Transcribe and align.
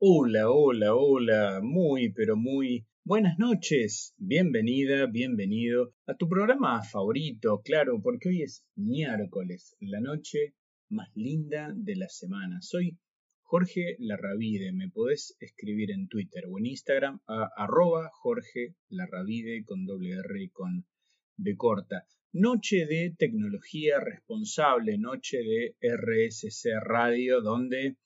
Hola, 0.00 0.48
hola, 0.48 0.94
hola, 0.94 1.60
muy, 1.60 2.12
pero 2.12 2.36
muy 2.36 2.86
buenas 3.02 3.36
noches. 3.36 4.14
Bienvenida, 4.16 5.06
bienvenido 5.06 5.92
a 6.06 6.14
tu 6.14 6.28
programa 6.28 6.84
favorito, 6.84 7.62
claro, 7.64 8.00
porque 8.00 8.28
hoy 8.28 8.42
es 8.42 8.64
miércoles, 8.76 9.74
la 9.80 9.98
noche 9.98 10.54
más 10.88 11.08
linda 11.16 11.72
de 11.74 11.96
la 11.96 12.08
semana. 12.08 12.62
Soy 12.62 12.96
Jorge 13.42 13.96
Larravide, 13.98 14.70
me 14.72 14.88
podés 14.88 15.36
escribir 15.40 15.90
en 15.90 16.06
Twitter 16.06 16.44
o 16.48 16.60
en 16.60 16.66
Instagram 16.66 17.18
a 17.26 17.50
arroba 17.56 18.08
Jorge 18.12 18.76
Larravide 18.90 19.64
con 19.64 19.84
doble 19.84 20.10
R 20.12 20.44
y 20.44 20.48
con 20.50 20.86
B 21.36 21.56
corta. 21.56 22.06
Noche 22.32 22.86
de 22.86 23.16
tecnología 23.18 23.98
responsable, 23.98 24.96
noche 24.96 25.38
de 25.38 25.74
RSC 25.80 26.78
Radio, 26.84 27.40
donde 27.40 27.96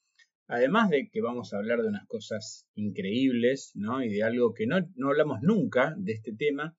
Además 0.49 0.91
de 0.91 1.09
que 1.09 1.21
vamos 1.21 1.53
a 1.53 1.59
hablar 1.59 1.81
de 1.83 1.89
unas 1.89 2.07
cosas 2.07 2.67
increíbles, 2.75 3.73
¿no? 3.75 4.03
Y 4.03 4.09
de 4.09 4.23
algo 4.23 4.53
que 4.53 4.67
no, 4.67 4.77
hablamos 5.09 5.41
nunca 5.43 5.95
de 5.97 6.13
este 6.13 6.35
tema, 6.35 6.77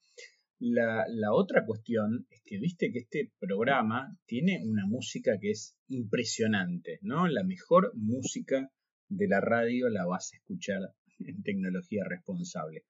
la, 0.60 1.06
otra 1.34 1.66
cuestión 1.66 2.28
es 2.30 2.42
que 2.46 2.60
viste 2.60 2.92
que 2.92 3.00
este 3.00 3.32
programa 3.40 4.18
tiene 4.26 4.62
una 4.64 4.86
música 4.86 5.38
que 5.40 5.52
es 5.52 5.78
impresionante, 5.88 7.00
¿no? 7.02 7.28
La 7.28 7.44
mejor 7.44 7.92
música 7.96 8.72
de 9.10 9.28
la 9.28 9.42
radio 9.42 9.90
la 9.90 10.06
vas 10.06 10.32
a 10.34 10.38
escuchar 10.38 10.82
en 11.20 11.42
tecnología 11.42 12.04
responsable. 12.08 12.86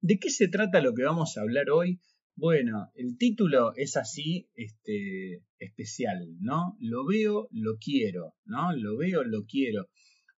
¿De 0.00 0.18
qué 0.18 0.30
se 0.30 0.48
trata 0.48 0.80
lo 0.80 0.94
que 0.94 1.04
vamos 1.04 1.36
a 1.36 1.42
hablar 1.42 1.70
hoy? 1.70 2.00
Bueno, 2.34 2.90
el 2.94 3.18
título 3.18 3.72
es 3.76 3.96
así, 3.96 4.48
este, 4.54 5.42
especial, 5.58 6.36
¿no? 6.40 6.76
Lo 6.80 7.06
veo, 7.06 7.48
lo 7.50 7.76
quiero, 7.76 8.34
¿no? 8.46 8.74
Lo 8.74 8.96
veo, 8.96 9.22
lo 9.24 9.44
quiero 9.44 9.90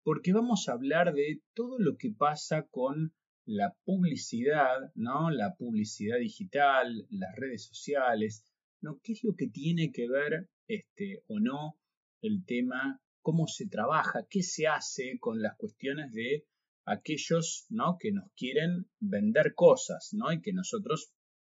porque 0.03 0.33
vamos 0.33 0.67
a 0.67 0.73
hablar 0.73 1.13
de 1.13 1.41
todo 1.53 1.79
lo 1.79 1.97
que 1.97 2.11
pasa 2.11 2.67
con 2.69 3.13
la 3.45 3.75
publicidad, 3.83 4.91
¿no? 4.95 5.29
La 5.29 5.55
publicidad 5.55 6.17
digital, 6.17 7.07
las 7.09 7.35
redes 7.35 7.65
sociales, 7.65 8.45
¿no? 8.81 8.99
¿Qué 9.01 9.13
es 9.13 9.23
lo 9.23 9.35
que 9.35 9.47
tiene 9.47 9.91
que 9.91 10.07
ver 10.07 10.49
este 10.67 11.23
o 11.27 11.39
no 11.39 11.77
el 12.21 12.45
tema 12.45 13.01
cómo 13.21 13.47
se 13.47 13.67
trabaja, 13.67 14.27
qué 14.29 14.43
se 14.43 14.67
hace 14.67 15.17
con 15.19 15.41
las 15.41 15.55
cuestiones 15.57 16.11
de 16.11 16.45
aquellos, 16.85 17.65
¿no? 17.69 17.97
que 17.97 18.11
nos 18.11 18.29
quieren 18.35 18.89
vender 18.99 19.55
cosas, 19.55 20.09
¿no? 20.11 20.31
y 20.31 20.41
que 20.41 20.53
nosotros 20.53 21.11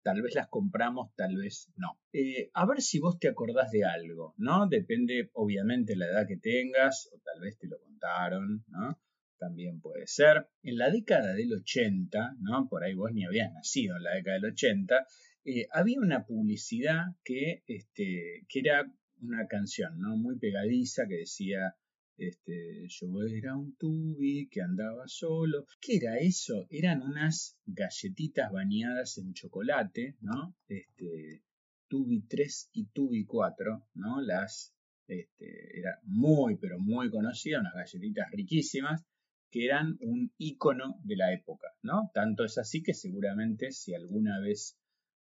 tal 0.10 0.24
vez 0.24 0.34
las 0.34 0.48
compramos, 0.48 1.14
tal 1.16 1.36
vez 1.36 1.72
no. 1.76 2.00
Eh, 2.12 2.50
a 2.56 2.66
ver 2.66 2.82
si 2.82 2.98
vos 2.98 3.20
te 3.20 3.28
acordás 3.28 3.70
de 3.70 3.86
algo, 3.86 4.34
¿no? 4.38 4.68
Depende 4.68 5.30
obviamente 5.34 5.96
la 5.96 6.08
edad 6.08 6.28
que 6.28 6.38
tengas, 6.38 7.12
o 7.14 7.20
tal 7.20 7.42
vez 7.42 7.60
te 7.60 7.68
lo 7.68 7.80
contaron, 7.80 8.66
¿no? 8.70 9.00
También 9.38 9.80
puede 9.80 10.08
ser. 10.08 10.48
En 10.64 10.80
la 10.80 10.90
década 10.90 11.34
del 11.34 11.54
80, 11.54 12.38
¿no? 12.40 12.68
Por 12.68 12.84
ahí 12.84 12.96
vos 12.96 13.12
ni 13.14 13.24
habías 13.24 13.54
nacido 13.54 13.98
en 13.98 14.04
la 14.04 14.16
década 14.16 14.38
del 14.38 14.52
80, 14.52 15.06
eh, 15.46 15.68
había 15.72 16.00
una 16.00 16.26
publicidad 16.26 17.04
que, 17.24 17.64
este, 17.68 18.48
que 18.50 18.60
era 18.60 18.92
una 19.22 19.46
canción, 19.46 20.00
¿no? 20.00 20.18
Muy 20.18 20.40
pegadiza 20.40 21.08
que 21.08 21.18
decía 21.18 21.76
este, 22.20 22.86
yo 22.88 23.08
era 23.24 23.56
un 23.56 23.76
tubi 23.76 24.50
que 24.50 24.62
andaba 24.62 25.08
solo. 25.08 25.66
¿Qué 25.80 25.98
era 25.98 26.18
eso? 26.18 26.68
Eran 26.70 27.02
unas 27.02 27.58
galletitas 27.66 28.52
bañadas 28.52 29.18
en 29.18 29.34
chocolate, 29.34 30.18
¿no? 30.22 30.56
Este, 30.68 31.44
tubi 31.88 32.22
3 32.22 32.70
y 32.74 32.86
tubi 32.88 33.26
4, 33.26 33.88
¿no? 33.96 34.22
Las, 34.22 34.74
este, 35.08 35.80
era 35.80 36.00
muy, 36.04 36.58
pero 36.58 36.78
muy 36.80 37.10
conocida, 37.10 37.60
unas 37.60 37.74
galletitas 37.74 38.30
riquísimas 38.32 39.04
que 39.50 39.66
eran 39.66 39.98
un 40.02 40.32
icono 40.38 41.00
de 41.04 41.16
la 41.16 41.34
época, 41.34 41.68
¿no? 41.82 42.12
Tanto 42.14 42.44
es 42.44 42.58
así 42.58 42.84
que 42.84 42.94
seguramente 42.94 43.72
si 43.72 43.94
alguna 43.94 44.40
vez 44.40 44.78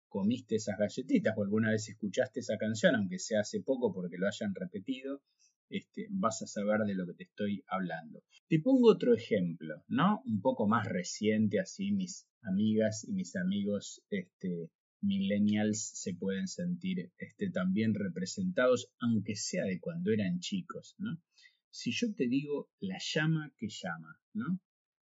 comiste 0.10 0.56
esas 0.56 0.78
galletitas 0.78 1.38
o 1.38 1.44
alguna 1.44 1.72
vez 1.72 1.88
escuchaste 1.90 2.42
esa 2.42 2.58
canción, 2.58 2.96
aunque 2.96 3.20
sea 3.20 3.42
hace 3.42 3.62
poco 3.62 3.94
porque 3.94 4.18
lo 4.18 4.28
hayan 4.28 4.54
repetido, 4.54 5.22
este, 5.70 6.08
vas 6.10 6.42
a 6.42 6.48
saber 6.48 6.82
de 6.82 6.96
lo 6.96 7.06
que 7.06 7.14
te 7.14 7.24
estoy 7.24 7.64
hablando. 7.68 8.24
Te 8.48 8.60
pongo 8.60 8.92
otro 8.92 9.14
ejemplo, 9.14 9.84
¿no? 9.88 10.22
Un 10.26 10.42
poco 10.42 10.68
más 10.68 10.88
reciente, 10.88 11.60
así 11.60 11.92
mis 11.92 12.28
amigas 12.42 13.06
y 13.08 13.14
mis 13.14 13.36
amigos 13.36 14.02
este, 14.10 14.70
millennials 15.02 15.92
se 15.96 16.14
pueden 16.14 16.48
sentir 16.48 17.12
este, 17.18 17.50
también 17.50 17.94
representados, 17.94 18.92
aunque 19.00 19.36
sea 19.36 19.66
de 19.66 19.80
cuando 19.80 20.12
eran 20.12 20.40
chicos, 20.40 20.96
¿no? 20.98 21.22
Si 21.70 21.92
yo 21.92 22.14
te 22.14 22.28
digo 22.28 22.70
la 22.80 22.98
llama 23.00 23.54
que 23.58 23.68
llama, 23.70 24.20
¿no? 24.34 24.60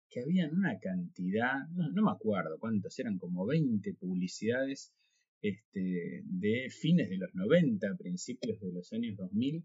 Que 0.09 0.21
habían 0.21 0.55
una 0.55 0.79
cantidad, 0.79 1.67
no, 1.69 2.03
me 2.03 2.11
acuerdo 2.11 2.57
cuántas, 2.59 2.97
eran 2.99 3.17
como 3.17 3.45
20 3.45 3.93
publicidades 3.95 4.93
este, 5.41 6.21
de 6.23 6.69
fines 6.69 7.09
de 7.09 7.17
los 7.17 7.33
90, 7.35 7.95
principios 7.97 8.59
de 8.61 8.71
los 8.71 8.91
años 8.93 9.17
2000, 9.17 9.63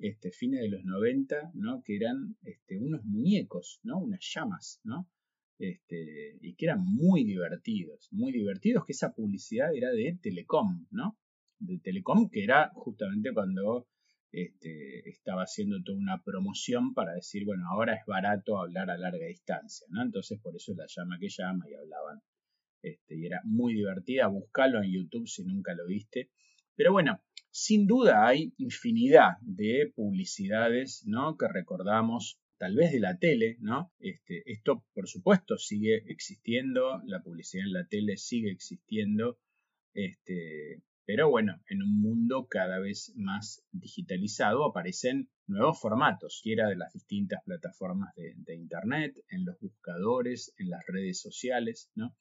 este, 0.00 0.30
fines 0.30 0.60
de 0.60 0.68
los 0.68 0.84
90, 0.84 1.52
¿no? 1.54 1.82
que 1.84 1.96
eran 1.96 2.36
este, 2.42 2.78
unos 2.78 3.04
muñecos, 3.04 3.80
¿no? 3.82 3.98
unas 3.98 4.20
llamas, 4.34 4.80
¿no? 4.84 5.08
Este, 5.58 6.38
y 6.40 6.54
que 6.54 6.64
eran 6.64 6.82
muy 6.82 7.22
divertidos, 7.24 8.08
muy 8.10 8.32
divertidos, 8.32 8.86
que 8.86 8.92
esa 8.92 9.12
publicidad 9.12 9.74
era 9.74 9.90
de 9.90 10.18
Telecom, 10.22 10.86
¿no? 10.90 11.18
De 11.58 11.78
Telecom, 11.78 12.30
que 12.30 12.42
era 12.44 12.70
justamente 12.74 13.34
cuando 13.34 13.86
este, 14.32 15.06
estaba 15.10 15.42
haciendo 15.42 15.82
toda 15.82 15.98
una 15.98 16.22
promoción 16.22 16.94
para 16.94 17.12
decir, 17.12 17.44
bueno, 17.44 17.64
ahora 17.68 17.94
es 17.94 18.06
barato 18.06 18.58
hablar 18.58 18.88
a 18.90 18.96
larga 18.96 19.26
distancia, 19.26 19.86
¿no? 19.90 20.02
Entonces 20.02 20.40
por 20.40 20.56
eso 20.56 20.72
la 20.74 20.86
llama 20.88 21.18
que 21.20 21.28
llama 21.28 21.66
y 21.68 21.74
hablaban. 21.74 22.22
Y 22.82 23.26
era 23.26 23.42
muy 23.44 23.74
divertida, 23.74 24.28
buscalo 24.28 24.82
en 24.82 24.90
YouTube 24.90 25.28
si 25.28 25.44
nunca 25.44 25.74
lo 25.74 25.86
viste. 25.86 26.30
Pero 26.74 26.92
bueno, 26.92 27.20
sin 27.50 27.86
duda 27.86 28.26
hay 28.26 28.54
infinidad 28.58 29.38
de 29.40 29.92
publicidades, 29.94 31.02
¿no? 31.06 31.36
Que 31.36 31.48
recordamos 31.48 32.38
tal 32.58 32.76
vez 32.76 32.92
de 32.92 33.00
la 33.00 33.18
tele, 33.18 33.56
¿no? 33.60 33.92
Este, 33.98 34.42
esto, 34.46 34.84
por 34.92 35.08
supuesto, 35.08 35.56
sigue 35.56 36.04
existiendo, 36.06 37.00
la 37.06 37.22
publicidad 37.22 37.66
en 37.66 37.72
la 37.72 37.86
tele 37.86 38.16
sigue 38.16 38.50
existiendo, 38.50 39.38
este, 39.94 40.82
pero 41.06 41.30
bueno, 41.30 41.60
en 41.68 41.82
un 41.82 42.00
mundo 42.00 42.46
cada 42.48 42.78
vez 42.78 43.12
más 43.16 43.64
digitalizado 43.72 44.64
aparecen 44.64 45.28
nuevos 45.46 45.80
formatos, 45.80 46.40
quiera 46.42 46.68
de 46.68 46.76
las 46.76 46.92
distintas 46.92 47.42
plataformas 47.44 48.14
de, 48.14 48.34
de 48.36 48.54
Internet, 48.54 49.16
en 49.30 49.44
los 49.44 49.58
buscadores, 49.58 50.54
en 50.58 50.70
las 50.70 50.84
redes 50.86 51.20
sociales, 51.20 51.90
¿no? 51.94 52.14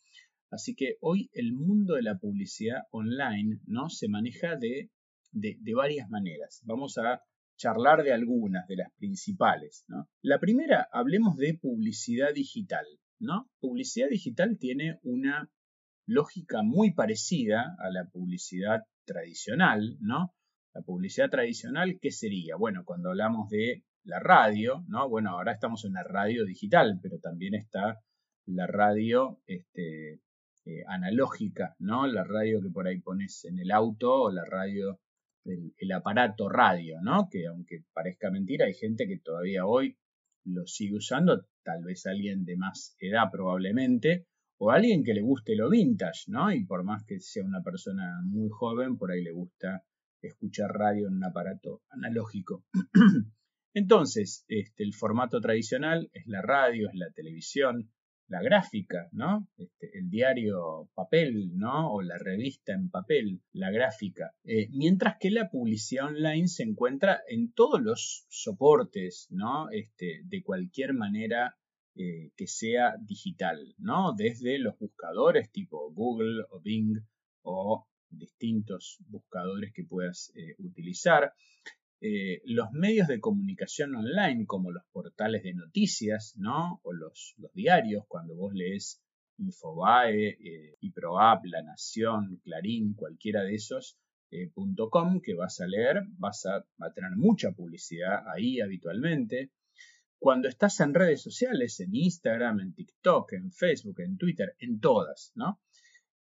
Así 0.51 0.73
que 0.73 0.97
hoy 1.01 1.29
el 1.33 1.53
mundo 1.53 1.95
de 1.95 2.01
la 2.01 2.17
publicidad 2.17 2.83
online, 2.91 3.59
¿no? 3.67 3.89
Se 3.89 4.07
maneja 4.07 4.55
de 4.55 4.89
de, 5.31 5.57
varias 5.73 6.09
maneras. 6.09 6.61
Vamos 6.65 6.97
a 6.97 7.21
charlar 7.57 8.03
de 8.03 8.13
algunas, 8.13 8.67
de 8.67 8.77
las 8.77 8.91
principales. 8.93 9.85
La 10.21 10.39
primera, 10.39 10.87
hablemos 10.91 11.35
de 11.35 11.55
publicidad 11.55 12.33
digital. 12.33 12.85
Publicidad 13.59 14.09
digital 14.09 14.57
tiene 14.57 14.99
una 15.03 15.49
lógica 16.05 16.63
muy 16.63 16.93
parecida 16.93 17.75
a 17.79 17.89
la 17.89 18.05
publicidad 18.05 18.83
tradicional, 19.05 19.97
¿no? 19.99 20.33
La 20.73 20.81
publicidad 20.81 21.29
tradicional, 21.29 21.99
¿qué 22.01 22.11
sería? 22.11 22.55
Bueno, 22.55 22.83
cuando 22.85 23.09
hablamos 23.09 23.49
de 23.49 23.83
la 24.03 24.19
radio, 24.19 24.85
¿no? 24.87 25.09
Bueno, 25.09 25.31
ahora 25.31 25.51
estamos 25.51 25.83
en 25.85 25.93
la 25.93 26.03
radio 26.03 26.45
digital, 26.45 26.99
pero 27.01 27.19
también 27.19 27.55
está 27.55 27.99
la 28.45 28.67
radio 28.67 29.41
este, 29.45 30.21
eh, 30.65 30.83
analógica, 30.87 31.75
¿no? 31.79 32.07
La 32.07 32.23
radio 32.23 32.61
que 32.61 32.69
por 32.69 32.87
ahí 32.87 32.99
pones 32.99 33.45
en 33.45 33.59
el 33.59 33.71
auto 33.71 34.23
o 34.23 34.31
la 34.31 34.45
radio 34.45 34.99
el, 35.45 35.91
aparato 35.91 36.49
radio, 36.49 36.99
¿no? 37.01 37.27
Que 37.29 37.47
aunque 37.47 37.83
parezca 37.93 38.29
mentira, 38.31 38.65
hay 38.65 38.73
gente 38.73 39.07
que 39.07 39.19
todavía 39.19 39.65
hoy 39.65 39.97
lo 40.45 40.65
sigue 40.65 40.95
usando, 40.95 41.45
tal 41.63 41.83
vez 41.83 42.05
alguien 42.05 42.45
de 42.45 42.57
más 42.57 42.95
edad 42.99 43.29
probablemente, 43.31 44.27
o 44.57 44.71
alguien 44.71 45.03
que 45.03 45.13
le 45.13 45.21
guste 45.21 45.55
lo 45.55 45.69
vintage, 45.69 46.25
¿no? 46.27 46.51
Y 46.51 46.65
por 46.65 46.83
más 46.83 47.03
que 47.05 47.19
sea 47.19 47.45
una 47.45 47.61
persona 47.61 48.19
muy 48.25 48.49
joven, 48.49 48.97
por 48.97 49.11
ahí 49.11 49.23
le 49.23 49.31
gusta 49.31 49.83
escuchar 50.21 50.71
radio 50.71 51.07
en 51.07 51.15
un 51.15 51.23
aparato 51.23 51.81
analógico. 51.89 52.65
Entonces, 53.73 54.45
este, 54.49 54.83
el 54.83 54.93
formato 54.93 55.39
tradicional 55.39 56.09
es 56.13 56.27
la 56.27 56.41
radio, 56.41 56.89
es 56.89 56.95
la 56.95 57.09
televisión, 57.11 57.89
la 58.29 58.41
gráfica, 58.41 59.09
¿no? 59.11 59.47
Este, 59.57 59.97
el 59.97 60.09
diario 60.09 60.89
papel, 60.93 61.57
¿no? 61.57 61.91
O 61.93 62.01
la 62.01 62.17
revista 62.17 62.73
en 62.73 62.89
papel, 62.89 63.41
la 63.51 63.71
gráfica. 63.71 64.33
Eh, 64.43 64.69
mientras 64.71 65.17
que 65.19 65.31
la 65.31 65.49
publicidad 65.49 66.05
online 66.05 66.47
se 66.47 66.63
encuentra 66.63 67.21
en 67.27 67.51
todos 67.51 67.81
los 67.81 68.25
soportes, 68.29 69.27
¿no? 69.31 69.69
Este, 69.71 70.21
de 70.23 70.43
cualquier 70.43 70.93
manera 70.93 71.57
eh, 71.95 72.31
que 72.37 72.47
sea 72.47 72.95
digital, 73.01 73.75
¿no? 73.79 74.13
Desde 74.15 74.59
los 74.59 74.77
buscadores 74.77 75.51
tipo 75.51 75.91
Google 75.91 76.45
o 76.51 76.61
Bing 76.61 76.97
o 77.41 77.87
distintos 78.09 78.99
buscadores 79.07 79.73
que 79.73 79.83
puedas 79.83 80.31
eh, 80.35 80.55
utilizar. 80.59 81.33
Eh, 82.01 82.41
los 82.45 82.71
medios 82.71 83.07
de 83.07 83.19
comunicación 83.19 83.95
online, 83.95 84.45
como 84.45 84.71
los 84.71 84.83
portales 84.91 85.43
de 85.43 85.53
noticias, 85.53 86.33
¿no? 86.37 86.79
O 86.83 86.93
los, 86.93 87.35
diarios, 87.53 88.05
cuando 88.07 88.35
vos 88.35 88.53
lees 88.53 89.01
Infobae, 89.37 90.29
eh, 90.29 90.77
La 91.43 91.61
Nación, 91.63 92.41
Clarín, 92.43 92.93
cualquiera 92.93 93.43
de 93.43 93.55
esos, 93.55 93.97
eh, 94.31 94.51
.com 94.89 95.21
que 95.21 95.33
vas 95.33 95.59
a 95.59 95.67
leer, 95.67 96.03
vas 96.17 96.45
a, 96.45 96.57
a, 96.57 96.93
tener 96.93 97.11
mucha 97.15 97.51
publicidad 97.51 98.23
ahí 98.33 98.61
habitualmente. 98.61 99.51
Cuando 100.19 100.47
estás 100.47 100.79
en 100.81 100.93
redes 100.93 101.21
sociales, 101.21 101.79
en 101.79 101.95
Instagram, 101.95 102.59
en 102.59 102.73
TikTok, 102.73 103.33
en 103.33 103.51
Facebook, 103.51 103.99
en 104.01 104.17
Twitter, 104.17 104.55
en 104.59 104.79
todas, 104.79 105.31
¿no? 105.35 105.61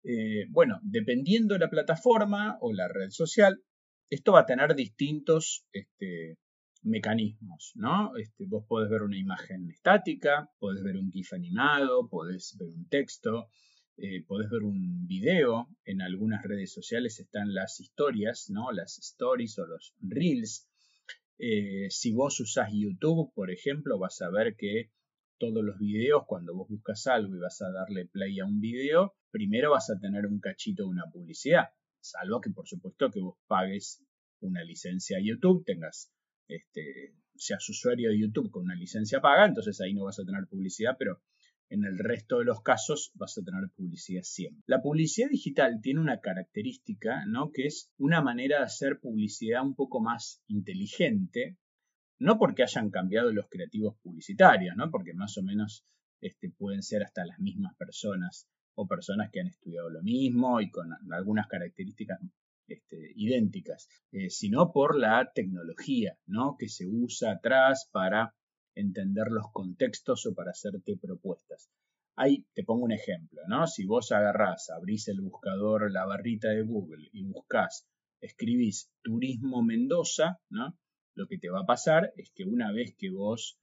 Eh, 0.04 0.46
bueno, 0.50 0.78
dependiendo 0.82 1.54
de 1.54 1.60
la 1.60 1.70
plataforma 1.70 2.56
o 2.60 2.72
la 2.72 2.88
red 2.88 3.10
social, 3.10 3.60
esto 4.10 4.32
va 4.32 4.40
a 4.40 4.46
tener 4.46 4.75
distintos 4.75 5.66
este, 5.72 6.38
mecanismos, 6.82 7.72
¿no? 7.75 8.16
Este, 8.16 8.44
vos 8.46 8.64
podés 8.66 8.90
ver 8.90 9.02
una 9.02 9.19
imagen 9.19 9.70
estática, 9.70 10.50
podés 10.58 10.82
ver 10.82 10.96
un 10.96 11.10
GIF 11.10 11.32
animado, 11.32 12.08
podés 12.08 12.56
ver 12.58 12.69
un 12.69 12.88
texto, 12.88 13.49
eh, 13.96 14.25
podés 14.26 14.50
ver 14.50 14.62
un 14.62 15.06
video. 15.06 15.69
En 15.84 16.02
algunas 16.02 16.43
redes 16.43 16.72
sociales 16.72 17.19
están 17.19 17.55
las 17.55 17.81
historias, 17.81 18.49
¿no? 18.50 18.72
Las 18.72 18.99
stories 18.99 19.58
o 19.58 19.66
los 19.66 19.94
reels. 20.00 20.69
Eh, 21.38 21.88
si 21.90 22.12
vos 22.12 22.40
usás 22.40 22.70
YouTube, 22.72 23.32
por 23.34 23.50
ejemplo, 23.50 23.99
vas 23.99 24.20
a 24.22 24.31
ver 24.31 24.56
que 24.56 24.90
todos 25.38 25.64
los 25.64 25.78
videos, 25.78 26.25
cuando 26.26 26.54
vos 26.54 26.69
buscas 26.69 27.06
algo 27.06 27.34
y 27.37 27.38
vas 27.38 27.62
a 27.62 27.70
darle 27.70 28.06
play 28.06 28.40
a 28.40 28.44
un 28.44 28.61
video, 28.61 29.14
primero 29.31 29.70
vas 29.70 29.88
a 29.90 29.99
tener 29.99 30.26
un 30.26 30.40
cachito 30.40 30.82
de 30.84 30.88
una 30.88 31.06
publicidad, 31.12 31.69
salvo 32.00 32.40
que 32.40 32.50
por 32.50 32.66
supuesto 32.66 33.10
que 33.10 33.20
vos 33.20 33.36
pagues 33.46 34.02
una 34.40 34.62
licencia 34.64 35.18
a 35.18 35.22
YouTube, 35.22 35.64
tengas, 35.64 36.12
este, 36.48 37.14
seas 37.34 37.68
usuario 37.68 38.10
de 38.10 38.18
YouTube 38.18 38.50
con 38.50 38.64
una 38.64 38.74
licencia 38.74 39.20
paga, 39.20 39.46
entonces 39.46 39.80
ahí 39.80 39.94
no 39.94 40.04
vas 40.04 40.18
a 40.18 40.24
tener 40.24 40.46
publicidad, 40.46 40.96
pero 40.98 41.20
en 41.70 41.84
el 41.84 41.98
resto 41.98 42.38
de 42.38 42.46
los 42.46 42.62
casos 42.62 43.10
vas 43.14 43.36
a 43.36 43.42
tener 43.42 43.68
publicidad 43.74 44.22
siempre. 44.22 44.62
La 44.66 44.80
publicidad 44.80 45.28
digital 45.28 45.80
tiene 45.82 46.00
una 46.00 46.20
característica, 46.20 47.26
¿no? 47.26 47.50
Que 47.52 47.66
es 47.66 47.92
una 47.98 48.22
manera 48.22 48.58
de 48.58 48.64
hacer 48.64 49.00
publicidad 49.00 49.62
un 49.62 49.74
poco 49.74 50.00
más 50.00 50.42
inteligente, 50.46 51.58
no 52.18 52.38
porque 52.38 52.62
hayan 52.62 52.90
cambiado 52.90 53.32
los 53.32 53.48
creativos 53.48 53.96
publicitarios, 54.02 54.76
¿no? 54.76 54.90
Porque 54.90 55.12
más 55.12 55.36
o 55.36 55.42
menos 55.42 55.84
este, 56.20 56.50
pueden 56.50 56.82
ser 56.82 57.02
hasta 57.02 57.26
las 57.26 57.38
mismas 57.38 57.76
personas 57.76 58.48
o 58.80 58.86
personas 58.86 59.30
que 59.32 59.40
han 59.40 59.48
estudiado 59.48 59.90
lo 59.90 60.02
mismo 60.02 60.60
y 60.60 60.70
con 60.70 60.88
algunas 61.10 61.48
características 61.48 62.20
este, 62.69 63.12
idénticas, 63.16 63.88
eh, 64.12 64.30
sino 64.30 64.70
por 64.72 64.96
la 64.96 65.32
tecnología, 65.34 66.16
¿no? 66.26 66.56
Que 66.56 66.69
se 66.69 66.86
usa 66.86 67.32
atrás 67.32 67.88
para 67.90 68.34
entender 68.76 69.32
los 69.32 69.50
contextos 69.52 70.26
o 70.26 70.34
para 70.34 70.52
hacerte 70.52 70.96
propuestas. 70.96 71.69
Ahí 72.14 72.46
te 72.54 72.62
pongo 72.62 72.84
un 72.84 72.92
ejemplo, 72.92 73.42
¿no? 73.48 73.66
Si 73.66 73.84
vos 73.84 74.12
agarrás, 74.12 74.70
abrís 74.70 75.08
el 75.08 75.22
buscador, 75.22 75.90
la 75.90 76.06
barrita 76.06 76.50
de 76.50 76.62
Google 76.62 77.08
y 77.12 77.25
buscás, 77.25 77.88
escribís 78.20 78.92
Turismo 79.02 79.62
Mendoza, 79.62 80.38
¿no? 80.50 80.76
lo 81.19 81.26
que 81.26 81.38
te 81.38 81.50
va 81.50 81.62
a 81.62 81.66
pasar 81.66 82.12
es 82.16 82.30
que 82.30 82.44
una 82.44 82.70
vez 82.70 82.94
que 82.96 83.10
vos 83.10 83.58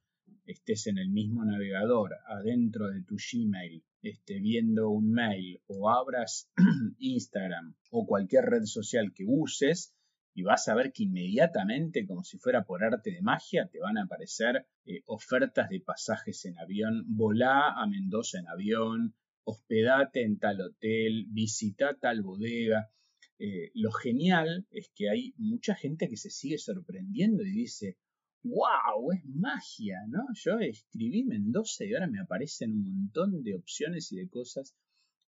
estés 0.45 0.88
en 0.88 0.97
el 0.97 1.09
mismo 1.09 1.44
navegador, 1.44 2.15
adentro 2.27 2.89
de 2.89 3.01
tu 3.03 3.15
Gmail, 3.15 3.83
esté 4.01 4.39
viendo 4.39 4.89
un 4.89 5.12
mail 5.12 5.62
o 5.68 5.89
abras 5.89 6.50
Instagram 7.00 7.75
o 7.89 8.06
cualquier 8.06 8.45
red 8.45 8.65
social 8.65 9.13
que 9.13 9.25
uses, 9.27 9.95
y 10.38 10.44
vas 10.44 10.68
a 10.68 10.75
ver 10.75 10.92
que 10.92 11.03
inmediatamente, 11.03 12.06
como 12.06 12.24
si 12.24 12.38
fuera 12.38 12.65
por 12.65 12.83
arte 12.83 13.12
de 13.12 13.21
magia, 13.21 13.69
te 13.71 13.80
van 13.80 13.97
a 13.97 14.03
aparecer 14.03 14.68
eh, 14.86 15.01
ofertas 15.06 15.69
de 15.69 15.80
pasajes 15.80 16.44
en 16.44 16.59
avión, 16.59 17.06
volá 17.07 17.71
a 17.71 17.88
Mendoza 17.88 18.39
en 18.39 18.48
avión, 18.50 19.15
hospedate 19.45 20.24
en 20.24 20.38
tal 20.38 20.59
hotel, 20.59 21.25
visita 21.30 21.98
tal 22.01 22.21
bodega. 22.21 22.91
Eh, 23.39 23.71
lo 23.75 23.91
genial 23.91 24.68
es 24.71 24.91
que 24.94 25.09
hay 25.09 25.33
mucha 25.38 25.74
gente 25.74 26.09
que 26.09 26.18
se 26.18 26.30
sigue 26.30 26.57
sorprendiendo 26.57 27.44
y 27.44 27.51
dice, 27.51 27.98
wow, 28.45 29.12
es 29.12 29.25
magia, 29.25 30.06
¿no? 30.07 30.24
Yo 30.33 30.59
escribí 30.59 31.24
Mendoza 31.24 31.83
y 31.83 31.94
ahora 31.94 32.07
me 32.07 32.19
aparecen 32.19 32.71
un 32.71 32.83
montón 32.83 33.44
de 33.44 33.56
opciones 33.56 34.12
y 34.12 34.18
de 34.18 34.30
cosas. 34.30 34.75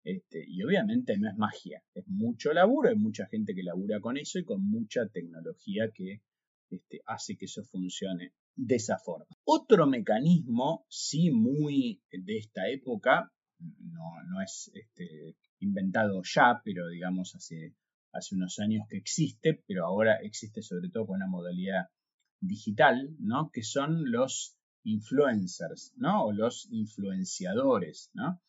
Este, 0.04 0.44
y 0.46 0.62
obviamente 0.62 1.18
no 1.18 1.28
es 1.28 1.36
magia, 1.36 1.82
es 1.92 2.06
mucho 2.06 2.52
laburo, 2.52 2.90
hay 2.90 2.96
mucha 2.96 3.26
gente 3.26 3.54
que 3.54 3.64
labura 3.64 4.00
con 4.00 4.16
eso 4.16 4.38
y 4.38 4.44
con 4.44 4.62
mucha 4.62 5.08
tecnología 5.08 5.90
que 5.92 6.22
este, 6.70 7.00
hace 7.06 7.36
que 7.36 7.46
eso 7.46 7.64
funcione 7.64 8.32
de 8.54 8.76
esa 8.76 8.98
forma. 8.98 9.26
Otro 9.44 9.88
mecanismo, 9.88 10.86
sí 10.88 11.32
muy 11.32 12.02
de 12.12 12.38
esta 12.38 12.68
época, 12.68 13.32
no, 13.58 14.22
no 14.28 14.40
es 14.42 14.70
este, 14.74 15.36
inventado 15.58 16.22
ya, 16.22 16.60
pero 16.64 16.86
digamos 16.88 17.34
hace 17.34 17.74
hace 18.12 18.34
unos 18.34 18.58
años 18.58 18.86
que 18.88 18.96
existe, 18.96 19.62
pero 19.66 19.84
ahora 19.84 20.16
existe 20.22 20.62
sobre 20.62 20.88
todo 20.88 21.06
con 21.06 21.16
una 21.16 21.26
modalidad 21.26 21.86
digital, 22.40 23.14
¿no? 23.18 23.50
Que 23.52 23.62
son 23.62 24.10
los 24.10 24.56
influencers, 24.84 25.94
¿no? 25.96 26.24
O 26.24 26.32
los 26.32 26.68
influenciadores, 26.70 28.10
¿no? 28.14 28.40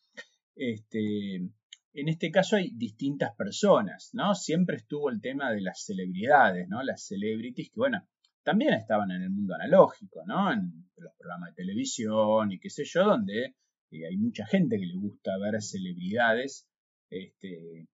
Este, 0.54 1.36
en 1.36 2.08
este 2.08 2.30
caso 2.30 2.56
hay 2.56 2.70
distintas 2.70 3.34
personas, 3.34 4.10
¿no? 4.12 4.34
Siempre 4.34 4.76
estuvo 4.76 5.10
el 5.10 5.20
tema 5.20 5.52
de 5.52 5.60
las 5.60 5.84
celebridades, 5.84 6.68
¿no? 6.68 6.82
Las 6.82 7.06
celebrities 7.06 7.70
que, 7.70 7.80
bueno, 7.80 8.06
también 8.42 8.74
estaban 8.74 9.10
en 9.10 9.22
el 9.22 9.30
mundo 9.30 9.54
analógico, 9.54 10.24
¿no? 10.26 10.52
En 10.52 10.90
los 10.96 11.14
programas 11.16 11.50
de 11.50 11.62
televisión 11.62 12.52
y 12.52 12.58
qué 12.58 12.70
sé 12.70 12.84
yo, 12.84 13.04
donde 13.04 13.56
eh, 13.90 14.06
hay 14.06 14.16
mucha 14.16 14.46
gente 14.46 14.78
que 14.78 14.86
le 14.86 14.96
gusta 14.96 15.38
ver 15.38 15.60
celebridades 15.62 16.66
este, 17.10 17.88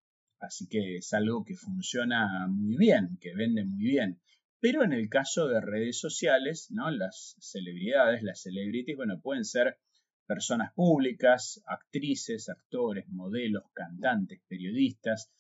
Así 0.45 0.69
que 0.69 0.97
es 0.97 1.13
algo 1.15 1.45
que 1.45 1.57
funciona 1.57 2.47
muy 2.49 2.77
bien, 2.77 3.17
que 3.21 3.35
vende 3.35 3.65
muy 3.65 3.85
bien. 3.85 4.21
Pero 4.65 4.83
en 4.83 4.95
el 4.95 5.11
caso 5.11 5.47
de 5.47 5.61
redes 5.61 6.01
sociales, 6.01 6.69
¿no? 6.71 6.91
Las 6.91 7.37
celebridades, 7.39 8.23
las 8.23 8.41
celebrities, 8.41 8.97
bueno, 8.97 9.21
pueden 9.21 9.45
ser 9.45 9.77
personas 10.27 10.73
públicas, 10.73 11.63
actrices, 11.67 12.49
actores, 12.49 13.07
modelos, 13.11 13.65
cantantes, 13.75 14.41
periodistas, 14.49 15.31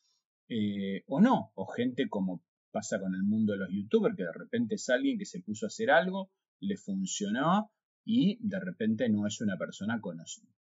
eh, 0.51 1.05
o 1.07 1.23
no, 1.23 1.53
o 1.55 1.65
gente 1.65 2.07
como 2.11 2.45
pasa 2.71 3.01
con 3.01 3.15
el 3.15 3.23
mundo 3.23 3.55
de 3.55 3.61
los 3.61 3.71
youtubers, 3.73 4.15
que 4.15 4.25
de 4.25 4.33
repente 4.35 4.75
es 4.75 4.91
alguien 4.91 5.17
que 5.17 5.25
se 5.25 5.41
puso 5.41 5.65
a 5.65 5.69
hacer 5.69 5.91
algo, 5.91 6.31
le 6.61 6.77
funcionó 6.77 7.73
y 8.05 8.37
de 8.47 8.61
repente 8.61 9.09
no 9.09 9.27
es 9.27 9.41
una 9.41 9.57
persona 9.57 9.99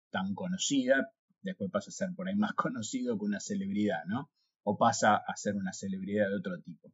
tan 0.10 0.34
conocida, 0.34 1.12
después 1.42 1.70
pasa 1.70 1.90
a 1.90 1.92
ser 1.92 2.16
por 2.16 2.30
ahí 2.30 2.36
más 2.38 2.54
conocido 2.56 3.20
que 3.20 3.26
una 3.26 3.42
celebridad, 3.42 4.06
¿no? 4.08 4.32
O 4.64 4.78
pasa 4.78 5.18
a 5.18 5.36
ser 5.36 5.58
una 5.58 5.74
celebridad 5.74 6.30
de 6.30 6.38
otro 6.38 6.62
tipo. 6.62 6.94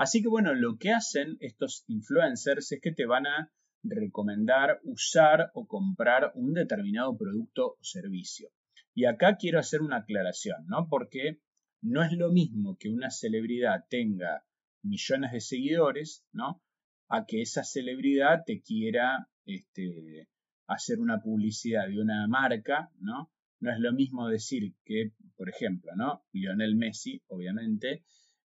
Así 0.00 0.22
que 0.22 0.28
bueno, 0.28 0.54
lo 0.54 0.78
que 0.78 0.92
hacen 0.92 1.36
estos 1.40 1.84
influencers 1.86 2.72
es 2.72 2.80
que 2.80 2.90
te 2.90 3.04
van 3.04 3.26
a 3.26 3.52
recomendar 3.82 4.80
usar 4.84 5.50
o 5.52 5.66
comprar 5.66 6.32
un 6.36 6.54
determinado 6.54 7.18
producto 7.18 7.72
o 7.72 7.78
servicio. 7.82 8.48
Y 8.94 9.04
acá 9.04 9.36
quiero 9.36 9.58
hacer 9.58 9.82
una 9.82 9.98
aclaración, 9.98 10.64
¿no? 10.68 10.88
Porque 10.88 11.42
no 11.82 12.02
es 12.02 12.12
lo 12.12 12.32
mismo 12.32 12.78
que 12.78 12.88
una 12.88 13.10
celebridad 13.10 13.84
tenga 13.90 14.42
millones 14.82 15.32
de 15.32 15.40
seguidores, 15.40 16.24
¿no? 16.32 16.62
A 17.10 17.26
que 17.26 17.42
esa 17.42 17.62
celebridad 17.62 18.44
te 18.46 18.62
quiera 18.62 19.28
este, 19.44 20.30
hacer 20.66 20.98
una 20.98 21.20
publicidad 21.20 21.88
de 21.88 22.00
una 22.00 22.26
marca, 22.26 22.90
¿no? 23.00 23.30
No 23.60 23.70
es 23.70 23.78
lo 23.78 23.92
mismo 23.92 24.28
decir 24.28 24.74
que, 24.82 25.12
por 25.36 25.50
ejemplo, 25.50 25.92
¿no? 25.94 26.24
Lionel 26.32 26.74
Messi, 26.74 27.22
obviamente, 27.26 28.02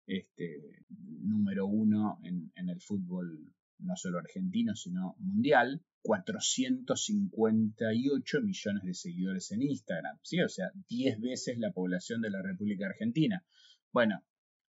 este, 0.08 0.62
número 0.90 1.66
uno 1.66 2.20
en, 2.24 2.52
el 2.70 2.82
fútbol 2.82 3.54
no 3.80 3.96
solo 3.96 4.20
argentino, 4.20 4.76
sino 4.76 5.16
mundial, 5.20 5.82
458 6.02 8.42
millones 8.42 8.84
de 8.84 8.94
seguidores 8.94 9.52
en 9.52 9.64
Instagram, 9.64 10.18
¿sí? 10.22 10.40
O 10.42 10.50
sea, 10.50 10.72
10 10.88 11.20
veces 11.20 11.58
la 11.58 11.72
población 11.72 12.22
de 12.22 12.30
la 12.30 12.42
República 12.42 12.86
Argentina. 12.86 13.44
Bueno, 13.92 14.24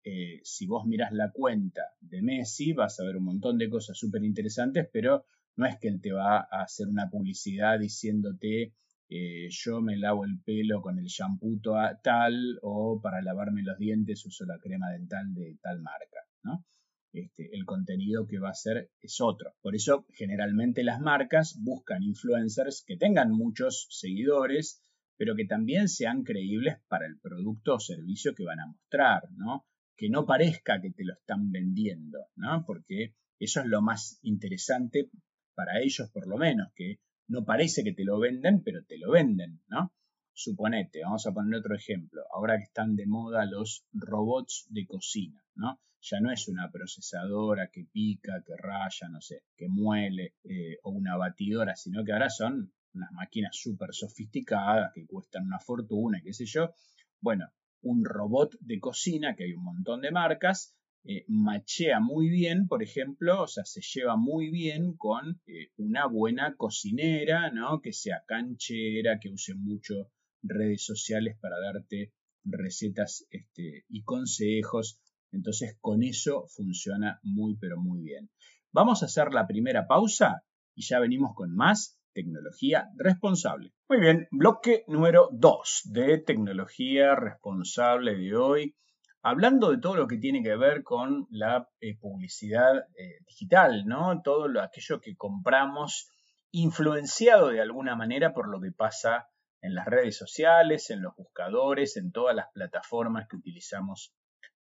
eh, 0.03 0.41
si 0.43 0.65
vos 0.65 0.85
miras 0.85 1.13
la 1.13 1.31
cuenta 1.31 1.81
de 2.00 2.21
Messi, 2.21 2.73
vas 2.73 3.00
a 3.00 3.05
ver 3.05 3.17
un 3.17 3.23
montón 3.23 3.57
de 3.57 3.69
cosas 3.69 3.97
súper 3.97 4.23
interesantes, 4.23 4.88
pero 4.91 5.25
no 5.55 5.65
es 5.65 5.77
que 5.77 5.88
él 5.88 6.01
te 6.01 6.11
va 6.11 6.39
a 6.39 6.63
hacer 6.63 6.88
una 6.88 7.09
publicidad 7.09 7.79
diciéndote 7.79 8.73
eh, 9.13 9.49
yo 9.49 9.81
me 9.81 9.97
lavo 9.97 10.23
el 10.23 10.39
pelo 10.41 10.81
con 10.81 10.97
el 10.97 11.07
shampoo 11.07 11.59
tal 12.01 12.57
o 12.61 13.01
para 13.01 13.21
lavarme 13.21 13.61
los 13.61 13.77
dientes 13.77 14.25
uso 14.25 14.45
la 14.45 14.57
crema 14.57 14.89
dental 14.89 15.33
de 15.33 15.57
tal 15.61 15.81
marca, 15.81 16.21
¿no? 16.43 16.65
Este, 17.11 17.49
el 17.53 17.65
contenido 17.65 18.25
que 18.25 18.39
va 18.39 18.51
a 18.51 18.53
ser 18.53 18.89
es 19.01 19.19
otro. 19.19 19.53
Por 19.59 19.75
eso 19.75 20.05
generalmente 20.13 20.85
las 20.85 21.01
marcas 21.01 21.59
buscan 21.61 22.03
influencers 22.03 22.85
que 22.87 22.95
tengan 22.95 23.33
muchos 23.33 23.85
seguidores, 23.89 24.81
pero 25.17 25.35
que 25.35 25.43
también 25.43 25.89
sean 25.89 26.23
creíbles 26.23 26.77
para 26.87 27.05
el 27.05 27.19
producto 27.19 27.75
o 27.75 27.79
servicio 27.81 28.33
que 28.33 28.45
van 28.45 28.61
a 28.61 28.67
mostrar, 28.67 29.23
¿no? 29.35 29.65
Que 29.97 30.09
no 30.09 30.25
parezca 30.25 30.79
que 30.81 30.91
te 30.91 31.03
lo 31.03 31.15
están 31.15 31.51
vendiendo. 31.51 32.27
Porque 32.65 33.13
Eso 33.37 33.59
es 33.59 33.65
lo 33.65 33.81
más 33.81 34.19
interesante 34.21 35.09
para 35.53 35.81
ellos, 35.81 36.09
por 36.11 36.27
lo 36.27 36.37
menos, 36.37 36.71
que 36.75 37.01
no 37.31 37.45
parece 37.45 37.81
que 37.83 37.93
te 37.93 38.03
lo 38.03 38.19
venden, 38.19 38.61
pero 38.61 38.83
te 38.83 38.97
lo 38.97 39.11
venden, 39.11 39.61
¿no? 39.69 39.93
Suponete, 40.33 41.01
vamos 41.01 41.25
a 41.25 41.31
poner 41.31 41.59
otro 41.59 41.75
ejemplo, 41.75 42.23
ahora 42.33 42.57
que 42.57 42.63
están 42.63 42.95
de 42.97 43.07
moda 43.07 43.45
los 43.45 43.85
robots 43.93 44.65
de 44.69 44.85
cocina, 44.85 45.41
¿no? 45.55 45.79
Ya 46.01 46.19
no 46.19 46.31
es 46.31 46.50
una 46.50 46.69
procesadora 46.69 47.69
que 47.71 47.85
pica, 47.85 48.43
que 48.45 48.53
raya, 48.57 49.07
no 49.09 49.21
sé, 49.21 49.43
que 49.55 49.69
muele, 49.69 50.35
eh, 50.43 50.77
o 50.83 50.91
una 50.91 51.15
batidora, 51.15 51.75
sino 51.75 52.03
que 52.03 52.11
ahora 52.11 52.29
son 52.29 52.73
unas 52.93 53.11
máquinas 53.13 53.55
súper 53.55 53.93
sofisticadas 53.93 54.91
que 54.93 55.05
cuestan 55.05 55.45
una 55.45 55.59
fortuna, 55.59 56.19
qué 56.21 56.33
sé 56.33 56.45
yo. 56.45 56.73
Bueno, 57.21 57.47
un 57.81 58.03
robot 58.03 58.57
de 58.59 58.79
cocina, 58.79 59.35
que 59.35 59.45
hay 59.45 59.53
un 59.53 59.63
montón 59.63 60.01
de 60.01 60.11
marcas, 60.11 60.75
eh, 61.03 61.25
machea 61.27 62.00
muy 62.00 62.29
bien, 62.29 62.67
por 62.67 62.84
ejemplo, 62.84 63.43
o 63.43 63.48
sea, 63.48 63.65
se 63.65 63.81
lleva 63.81 64.17
muy 64.17 64.51
bien 64.51 64.96
con 64.98 65.41
eh, 65.48 65.72
una 65.77 66.05
buena 66.05 66.55
cocinera, 66.55 67.50
¿no? 67.51 67.81
Que 67.81 67.91
sea 67.91 68.24
canchera, 68.27 69.20
que 69.20 69.29
use 69.29 69.55
mucho 69.55 70.12
redes 70.43 70.86
sociales 70.86 71.38
para 71.39 71.60
darte 71.60 72.13
recetas 72.43 73.25
este, 73.29 73.86
y 73.89 74.03
consejos. 74.03 75.00
Entonces, 75.31 75.77
con 75.81 76.03
eso 76.03 76.46
funciona 76.50 77.20
muy, 77.24 77.58
pero 77.58 77.79
muy 77.79 78.01
bien. 78.01 78.29
Vamos 78.72 79.01
a 79.01 79.08
hacer 79.08 79.34
la 79.34 79.48
primera 79.48 79.88
pausa 79.88 80.43
y 80.75 80.84
ya 80.84 81.00
venimos 81.00 81.34
con 81.36 81.55
más 81.55 82.00
tecnología 82.13 82.89
responsable. 82.98 83.74
Muy 83.89 84.00
bien, 84.00 84.27
bloque 84.31 84.84
número 84.88 85.29
2 85.31 85.81
de 85.86 86.17
tecnología 86.20 87.15
responsable 87.15 88.15
de 88.15 88.36
hoy. 88.36 88.75
Hablando 89.23 89.69
de 89.69 89.77
todo 89.77 89.95
lo 89.95 90.07
que 90.07 90.17
tiene 90.17 90.41
que 90.41 90.55
ver 90.55 90.83
con 90.83 91.27
la 91.29 91.69
eh, 91.79 91.97
publicidad 91.97 92.87
eh, 92.97 93.19
digital, 93.27 93.85
¿no? 93.85 94.21
Todo 94.23 94.47
lo, 94.47 94.61
aquello 94.61 94.99
que 94.99 95.15
compramos 95.15 96.09
influenciado 96.51 97.49
de 97.49 97.61
alguna 97.61 97.95
manera 97.95 98.33
por 98.33 98.49
lo 98.49 98.59
que 98.59 98.71
pasa 98.71 99.27
en 99.61 99.75
las 99.75 99.85
redes 99.85 100.17
sociales, 100.17 100.89
en 100.89 101.01
los 101.01 101.15
buscadores, 101.15 101.97
en 101.97 102.11
todas 102.11 102.35
las 102.35 102.47
plataformas 102.51 103.27
que 103.27 103.35
utilizamos 103.35 104.13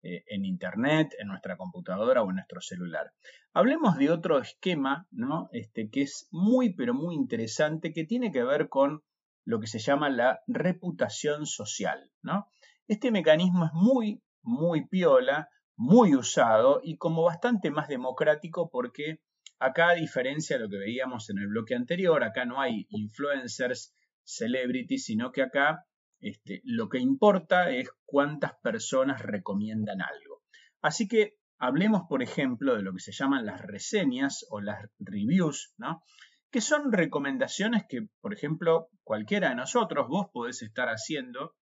eh, 0.03 0.25
en 0.27 0.45
Internet, 0.45 1.15
en 1.19 1.29
nuestra 1.29 1.57
computadora 1.57 2.23
o 2.23 2.29
en 2.31 2.37
nuestro 2.37 2.61
celular. 2.61 3.13
Hablemos 3.53 3.97
de 3.97 4.11
otro 4.11 4.39
esquema, 4.39 5.07
¿no? 5.11 5.49
Este, 5.53 5.91
que 5.91 6.03
es 6.03 6.29
muy, 6.31 6.75
pero 6.75 6.95
muy 6.95 7.15
interesante, 7.15 7.93
que 7.93 8.05
tiene 8.05 8.31
que 8.31 8.45
ver 8.45 8.69
con 8.69 9.03
lo 9.45 9.59
que 9.59 9.67
se 9.67 9.79
llama 9.79 10.09
la 10.11 10.41
reputación 10.47 11.47
social, 11.47 12.11
¿no? 12.23 12.51
Este 12.87 13.11
mecanismo 13.11 13.67
es 13.67 13.73
muy, 13.73 14.23
muy 14.43 14.87
piola, 14.87 15.49
muy 15.77 16.15
usado 16.15 16.81
y 16.83 16.97
como 16.97 17.25
bastante 17.25 17.71
más 17.71 17.89
democrático 17.89 18.71
porque 18.71 19.21
acá, 19.59 19.91
a 19.91 19.95
diferencia 19.95 20.57
de 20.57 20.65
lo 20.65 20.71
que 20.71 20.79
veíamos 20.79 21.31
en 21.31 21.39
el 21.39 21.49
bloque 21.49 21.75
anterior, 21.75 22.23
acá 22.25 22.45
no 22.45 22.61
hay 22.61 22.87
influencers, 22.91 23.95
celebrities, 24.25 25.05
sino 25.05 25.33
que 25.33 25.43
acá 25.43 25.87
este, 26.21 26.61
lo 26.65 26.89
que 26.89 26.99
importa 26.99 27.71
es 27.71 27.91
cuántas 28.05 28.55
personas 28.63 29.23
recomiendan 29.23 30.03
algo. 30.03 30.43
Así 30.83 31.09
que 31.09 31.37
hablemos, 31.59 32.03
por 32.09 32.23
ejemplo, 32.23 32.75
de 32.77 32.83
lo 32.83 32.93
que 32.93 33.01
se 33.01 33.13
llaman 33.13 33.47
las 33.47 33.61
reseñas 33.61 34.47
o 34.51 34.61
las 34.61 34.87
reviews, 34.99 35.75
¿no? 35.79 36.03
que 36.51 36.61
son 36.61 36.93
recomendaciones 36.93 37.85
que, 37.89 38.09
por 38.21 38.35
ejemplo, 38.35 38.89
cualquiera 39.05 39.51
de 39.51 39.55
nosotros, 39.55 40.09
vos 40.09 40.27
podés 40.33 40.63
estar 40.63 40.89
haciendo 40.89 41.55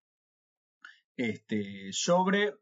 este, 1.17 1.93
sobre 1.93 2.55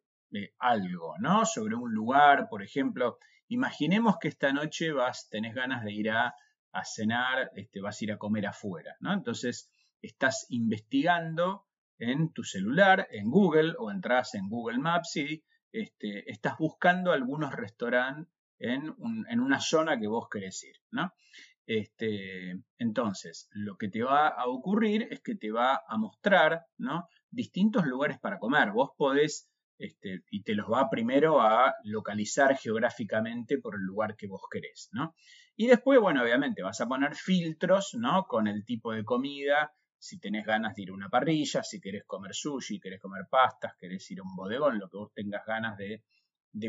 algo, 0.58 1.14
¿no? 1.18 1.44
Sobre 1.44 1.74
un 1.74 1.92
lugar, 1.92 2.48
por 2.48 2.62
ejemplo. 2.62 3.18
Imaginemos 3.48 4.16
que 4.20 4.28
esta 4.28 4.52
noche 4.52 4.92
vas, 4.92 5.28
tenés 5.30 5.54
ganas 5.54 5.84
de 5.84 5.92
ir 5.92 6.10
a, 6.10 6.34
cenar, 6.84 7.50
este, 7.54 7.80
vas 7.80 8.00
a 8.00 8.04
ir 8.04 8.12
a 8.12 8.18
comer 8.18 8.46
afuera, 8.46 8.96
¿no? 9.00 9.12
Entonces, 9.12 9.70
estás 10.02 10.46
investigando 10.50 11.64
en 11.98 12.32
tu 12.32 12.44
celular, 12.44 13.08
en 13.10 13.30
Google 13.30 13.74
o 13.78 13.90
entras 13.90 14.34
en 14.34 14.48
Google 14.50 14.78
Maps 14.78 15.16
y 15.16 15.42
este, 15.72 16.30
estás 16.30 16.58
buscando 16.58 17.12
algunos 17.12 17.52
restaurantes 17.52 18.30
en, 18.58 18.94
una 19.40 19.60
zona 19.60 19.98
que 19.98 20.06
vos 20.06 20.28
querés 20.30 20.62
ir, 20.64 20.76
¿no? 20.90 21.12
Este, 21.66 22.62
entonces, 22.78 23.48
lo 23.52 23.76
que 23.76 23.88
te 23.88 24.02
va 24.02 24.28
a 24.28 24.46
ocurrir 24.46 25.08
es 25.10 25.20
que 25.20 25.34
te 25.34 25.50
va 25.50 25.82
a 25.86 25.96
mostrar, 25.98 26.66
¿no? 26.78 27.08
Distintos 27.30 27.86
lugares 27.86 28.18
para 28.18 28.38
comer. 28.38 28.70
Vos 28.70 28.90
podés, 28.96 29.50
este, 29.78 30.22
y 30.30 30.42
te 30.42 30.54
los 30.54 30.66
va 30.66 30.88
primero 30.88 31.40
a 31.40 31.74
localizar 31.84 32.56
geográficamente 32.56 33.58
por 33.58 33.74
el 33.74 33.82
lugar 33.82 34.16
que 34.16 34.26
vos 34.26 34.42
querés, 34.50 34.88
¿no? 34.92 35.14
Y 35.54 35.66
después, 35.66 36.00
bueno, 36.00 36.22
obviamente 36.22 36.62
vas 36.62 36.80
a 36.80 36.86
poner 36.86 37.14
filtros, 37.14 37.94
¿no? 37.94 38.24
Con 38.24 38.46
el 38.46 38.64
tipo 38.64 38.92
de 38.92 39.04
comida, 39.04 39.72
si 39.98 40.18
tenés 40.18 40.46
ganas 40.46 40.74
de 40.74 40.82
ir 40.82 40.90
a 40.90 40.94
una 40.94 41.08
parrilla, 41.08 41.62
si 41.62 41.80
querés 41.80 42.04
comer 42.04 42.34
sushi, 42.34 42.80
querés 42.80 43.00
comer 43.00 43.24
pastas, 43.30 43.74
querés 43.78 44.10
ir 44.10 44.20
a 44.20 44.22
un 44.22 44.34
bodegón, 44.34 44.78
lo 44.78 44.88
que 44.88 44.96
vos 44.96 45.12
tengas 45.14 45.44
ganas 45.46 45.76
de, 45.76 46.02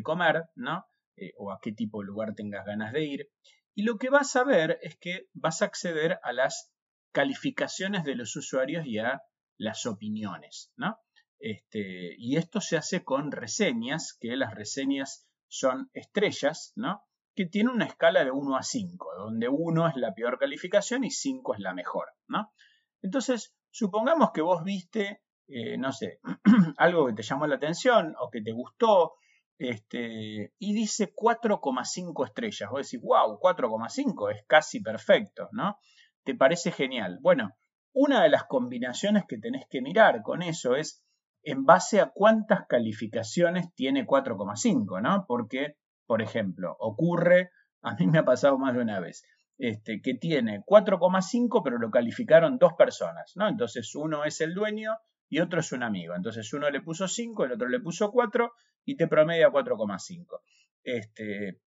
comer, 0.04 0.44
¿no? 0.56 0.86
Eh, 1.16 1.34
o 1.38 1.52
a 1.52 1.60
qué 1.62 1.72
tipo 1.72 2.02
de 2.02 2.08
lugar 2.08 2.34
tengas 2.36 2.66
ganas 2.66 2.94
de 2.94 3.04
ir. 3.04 3.30
Y 3.74 3.84
lo 3.84 3.98
que 3.98 4.10
vas 4.10 4.36
a 4.36 4.44
ver 4.44 4.80
es 4.82 4.98
que 4.98 5.28
vas 5.34 5.62
a 5.62 5.66
acceder 5.66 6.20
a 6.24 6.34
las 6.34 6.72
calificaciones 7.12 8.04
de 8.04 8.16
los 8.16 8.36
usuarios 8.36 8.86
y 8.86 9.00
a 9.00 9.22
las 9.58 9.86
opiniones, 9.86 10.72
¿no? 10.76 10.98
Este, 11.40 12.16
y 12.18 12.38
esto 12.38 12.62
se 12.62 12.78
hace 12.78 13.04
con 13.04 13.32
reseñas, 13.32 14.18
que 14.20 14.36
las 14.36 14.54
reseñas 14.54 15.28
son 15.48 15.90
estrellas, 15.94 16.74
¿no? 16.76 17.04
Que 17.36 17.46
tienen 17.46 17.74
una 17.74 17.86
escala 17.86 18.24
de 18.24 18.32
1 18.32 18.58
a 18.58 18.64
5, 18.64 19.10
donde 19.18 19.48
1 19.48 19.88
es 19.90 19.96
la 19.96 20.14
peor 20.14 20.40
calificación 20.40 21.04
y 21.04 21.12
5 21.12 21.54
es 21.54 21.60
la 21.60 21.74
mejor, 21.74 22.08
¿no? 22.28 22.52
Entonces, 23.02 23.56
supongamos 23.70 24.32
que 24.32 24.42
vos 24.42 24.64
viste, 24.64 25.22
eh, 25.48 25.78
no 25.78 25.92
sé, 25.92 26.20
algo 26.78 27.08
que 27.08 27.14
te 27.14 27.24
llamó 27.24 27.46
la 27.46 27.56
atención 27.56 28.16
o 28.20 28.30
que 28.30 28.42
te 28.42 28.52
gustó, 28.52 29.14
este, 29.60 30.54
y 30.60 30.74
dice 30.74 31.14
4,5 31.14 32.26
estrellas. 32.26 32.70
Vos 32.70 32.90
decís, 32.90 33.02
wow, 33.02 33.40
4,5 33.40 34.32
es 34.32 34.44
casi 34.48 34.82
perfecto, 34.82 35.50
¿no? 35.52 35.80
¿Te 36.24 36.36
parece 36.36 36.72
genial? 36.72 37.20
Bueno, 37.22 37.56
una 37.94 38.22
de 38.22 38.30
las 38.30 38.44
combinaciones 38.44 39.24
que 39.28 39.38
tenés 39.38 39.66
que 39.70 39.82
mirar 39.82 40.22
con 40.22 40.44
eso 40.44 40.76
es 40.76 41.04
en 41.44 41.66
base 41.66 42.00
a 42.00 42.12
cuántas 42.14 42.66
calificaciones 42.68 43.74
tiene 43.74 44.06
4,5, 44.06 45.02
¿no? 45.02 45.26
Porque, 45.28 45.78
por 46.06 46.22
ejemplo, 46.22 46.76
ocurre, 46.80 47.52
a 47.82 47.96
mí 47.96 48.08
me 48.08 48.20
ha 48.20 48.26
pasado 48.26 48.58
más 48.58 48.74
de 48.76 48.82
una 48.82 49.00
vez, 49.00 49.24
este, 49.58 50.02
que 50.02 50.14
tiene 50.14 50.64
4,5, 50.66 51.62
pero 51.64 51.80
lo 51.80 51.90
calificaron 51.90 52.58
dos 52.58 52.74
personas, 52.74 53.34
¿no? 53.36 53.48
Entonces 53.48 53.94
uno 53.96 54.24
es 54.24 54.42
el 54.42 54.54
dueño 54.54 54.98
y 55.30 55.40
otro 55.40 55.60
es 55.60 55.72
un 55.72 55.84
amigo. 55.84 56.16
Entonces 56.16 56.52
uno 56.54 56.70
le 56.70 56.82
puso 56.82 57.08
5, 57.08 57.46
el 57.46 57.54
otro 57.54 57.68
le 57.68 57.80
puso 57.80 58.12
4 58.12 58.52
y 58.86 58.96
te 58.96 59.08
promedia 59.08 59.50
4,5. 59.50 60.42
Este, 60.84 61.60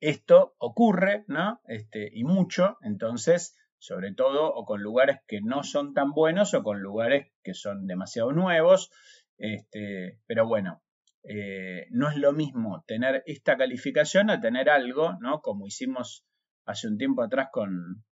esto 0.00 0.54
ocurre, 0.58 1.24
¿no? 1.28 1.60
Este, 1.64 2.10
y 2.12 2.24
mucho, 2.24 2.78
entonces, 2.82 3.56
sobre 3.82 4.14
todo, 4.14 4.54
o 4.54 4.64
con 4.64 4.80
lugares 4.80 5.18
que 5.26 5.40
no 5.40 5.64
son 5.64 5.92
tan 5.92 6.12
buenos 6.12 6.54
o 6.54 6.62
con 6.62 6.80
lugares 6.80 7.32
que 7.42 7.52
son 7.52 7.88
demasiado 7.88 8.30
nuevos. 8.30 8.92
Este, 9.38 10.20
pero 10.24 10.46
bueno, 10.46 10.84
eh, 11.24 11.88
no 11.90 12.08
es 12.08 12.16
lo 12.16 12.32
mismo 12.32 12.84
tener 12.86 13.24
esta 13.26 13.56
calificación 13.56 14.30
a 14.30 14.40
tener 14.40 14.70
algo, 14.70 15.18
¿no? 15.20 15.40
Como 15.40 15.66
hicimos 15.66 16.24
hace 16.64 16.86
un 16.86 16.96
tiempo 16.96 17.24
atrás 17.24 17.48
con, 17.50 18.04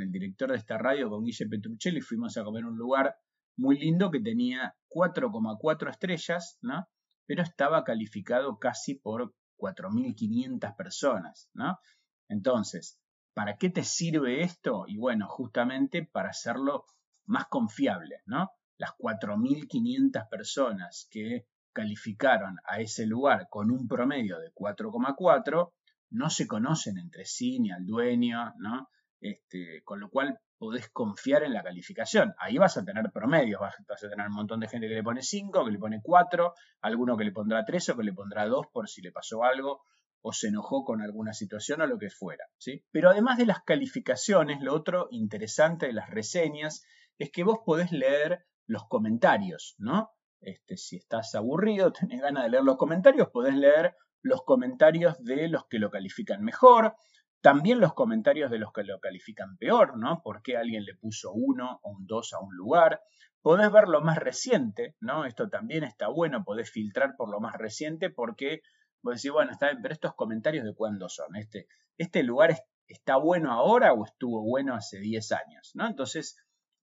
el 0.00 0.12
director 0.12 0.52
de 0.52 0.58
esta 0.58 0.78
radio, 0.78 1.10
con 1.10 1.24
Guille 1.24 1.48
Petruccelli, 1.48 2.00
fuimos 2.02 2.36
a 2.36 2.44
comer 2.44 2.64
un 2.64 2.78
lugar 2.78 3.16
muy 3.56 3.80
lindo 3.80 4.12
que 4.12 4.20
tenía 4.20 4.76
4,4 4.90 5.90
estrellas, 5.90 6.56
¿no? 6.62 6.88
Pero 7.26 7.42
estaba 7.42 7.82
calificado 7.82 8.60
casi 8.60 8.94
por 8.94 9.34
4.500 9.58 10.76
personas, 10.76 11.50
¿no? 11.52 11.80
Entonces, 12.28 13.00
¿para 13.36 13.58
qué 13.58 13.68
te 13.68 13.84
sirve 13.84 14.40
esto? 14.40 14.86
Y 14.88 14.96
bueno, 14.96 15.28
justamente 15.28 16.02
para 16.10 16.30
hacerlo 16.30 16.86
más 17.26 17.44
confiable, 17.48 18.22
¿no? 18.24 18.50
Las 18.78 18.92
4.500 18.92 20.26
personas 20.30 21.06
que 21.10 21.44
calificaron 21.70 22.56
a 22.64 22.80
ese 22.80 23.04
lugar 23.04 23.48
con 23.50 23.70
un 23.70 23.86
promedio 23.86 24.38
de 24.38 24.54
4,4 24.54 25.70
no 26.12 26.30
se 26.30 26.46
conocen 26.46 26.96
entre 26.96 27.26
sí 27.26 27.60
ni 27.60 27.70
al 27.70 27.84
dueño, 27.84 28.54
¿no? 28.56 28.88
Este, 29.20 29.82
con 29.84 30.00
lo 30.00 30.08
cual 30.08 30.40
podés 30.56 30.88
confiar 30.88 31.42
en 31.42 31.52
la 31.52 31.62
calificación. 31.62 32.34
Ahí 32.38 32.56
vas 32.56 32.78
a 32.78 32.86
tener 32.86 33.12
promedios, 33.12 33.60
vas, 33.60 33.74
a 34.02 34.08
tener 34.08 34.28
un 34.28 34.34
montón 34.34 34.60
de 34.60 34.68
gente 34.68 34.88
que 34.88 34.94
le 34.94 35.02
pone 35.02 35.20
5, 35.20 35.62
que 35.62 35.70
le 35.72 35.78
pone 35.78 36.00
4, 36.02 36.54
alguno 36.80 37.18
que 37.18 37.24
le 37.24 37.32
pondrá 37.32 37.66
3 37.66 37.90
o 37.90 37.96
que 37.98 38.02
le 38.02 38.14
pondrá 38.14 38.46
2 38.46 38.68
por 38.72 38.88
si 38.88 39.02
le 39.02 39.12
pasó 39.12 39.44
algo 39.44 39.82
o 40.22 40.32
se 40.32 40.48
enojó 40.48 40.84
con 40.84 41.02
alguna 41.02 41.32
situación 41.32 41.80
o 41.80 41.86
lo 41.86 41.98
que 41.98 42.10
fuera. 42.10 42.44
¿sí? 42.58 42.84
Pero 42.90 43.10
además 43.10 43.38
de 43.38 43.46
las 43.46 43.62
calificaciones, 43.62 44.60
lo 44.60 44.74
otro 44.74 45.08
interesante 45.10 45.86
de 45.86 45.92
las 45.92 46.10
reseñas 46.10 46.84
es 47.18 47.30
que 47.30 47.44
vos 47.44 47.60
podés 47.64 47.92
leer 47.92 48.46
los 48.66 48.86
comentarios, 48.88 49.74
¿no? 49.78 50.10
Este, 50.40 50.76
si 50.76 50.96
estás 50.96 51.34
aburrido, 51.34 51.92
tenés 51.92 52.20
ganas 52.20 52.44
de 52.44 52.50
leer 52.50 52.64
los 52.64 52.76
comentarios, 52.76 53.28
podés 53.30 53.54
leer 53.54 53.94
los 54.22 54.42
comentarios 54.44 55.22
de 55.22 55.48
los 55.48 55.66
que 55.66 55.78
lo 55.78 55.90
califican 55.90 56.42
mejor, 56.42 56.96
también 57.40 57.80
los 57.80 57.94
comentarios 57.94 58.50
de 58.50 58.58
los 58.58 58.72
que 58.72 58.82
lo 58.82 58.98
califican 58.98 59.56
peor, 59.56 59.96
¿no? 59.96 60.20
¿Por 60.22 60.42
qué 60.42 60.56
alguien 60.56 60.84
le 60.84 60.96
puso 60.96 61.32
uno 61.32 61.78
o 61.82 61.90
un 61.90 62.06
dos 62.06 62.32
a 62.32 62.40
un 62.40 62.56
lugar? 62.56 63.00
Podés 63.40 63.70
ver 63.70 63.86
lo 63.86 64.00
más 64.00 64.18
reciente, 64.18 64.96
¿no? 65.00 65.24
Esto 65.24 65.48
también 65.48 65.84
está 65.84 66.08
bueno, 66.08 66.42
podés 66.44 66.70
filtrar 66.72 67.14
por 67.16 67.30
lo 67.30 67.38
más 67.38 67.54
reciente 67.54 68.10
porque 68.10 68.62
vos 69.06 69.22
decís, 69.22 69.32
bueno, 69.32 69.52
está 69.52 69.68
bien, 69.68 69.82
pero 69.82 69.94
estos 69.94 70.14
comentarios 70.14 70.64
de 70.64 70.74
cuándo 70.74 71.08
son. 71.08 71.36
Este, 71.36 71.68
este 71.96 72.22
lugar 72.22 72.56
está 72.86 73.16
bueno 73.16 73.52
ahora 73.52 73.92
o 73.92 74.04
estuvo 74.04 74.42
bueno 74.42 74.74
hace 74.74 74.98
10 74.98 75.32
años, 75.32 75.70
¿no? 75.74 75.86
Entonces, 75.86 76.36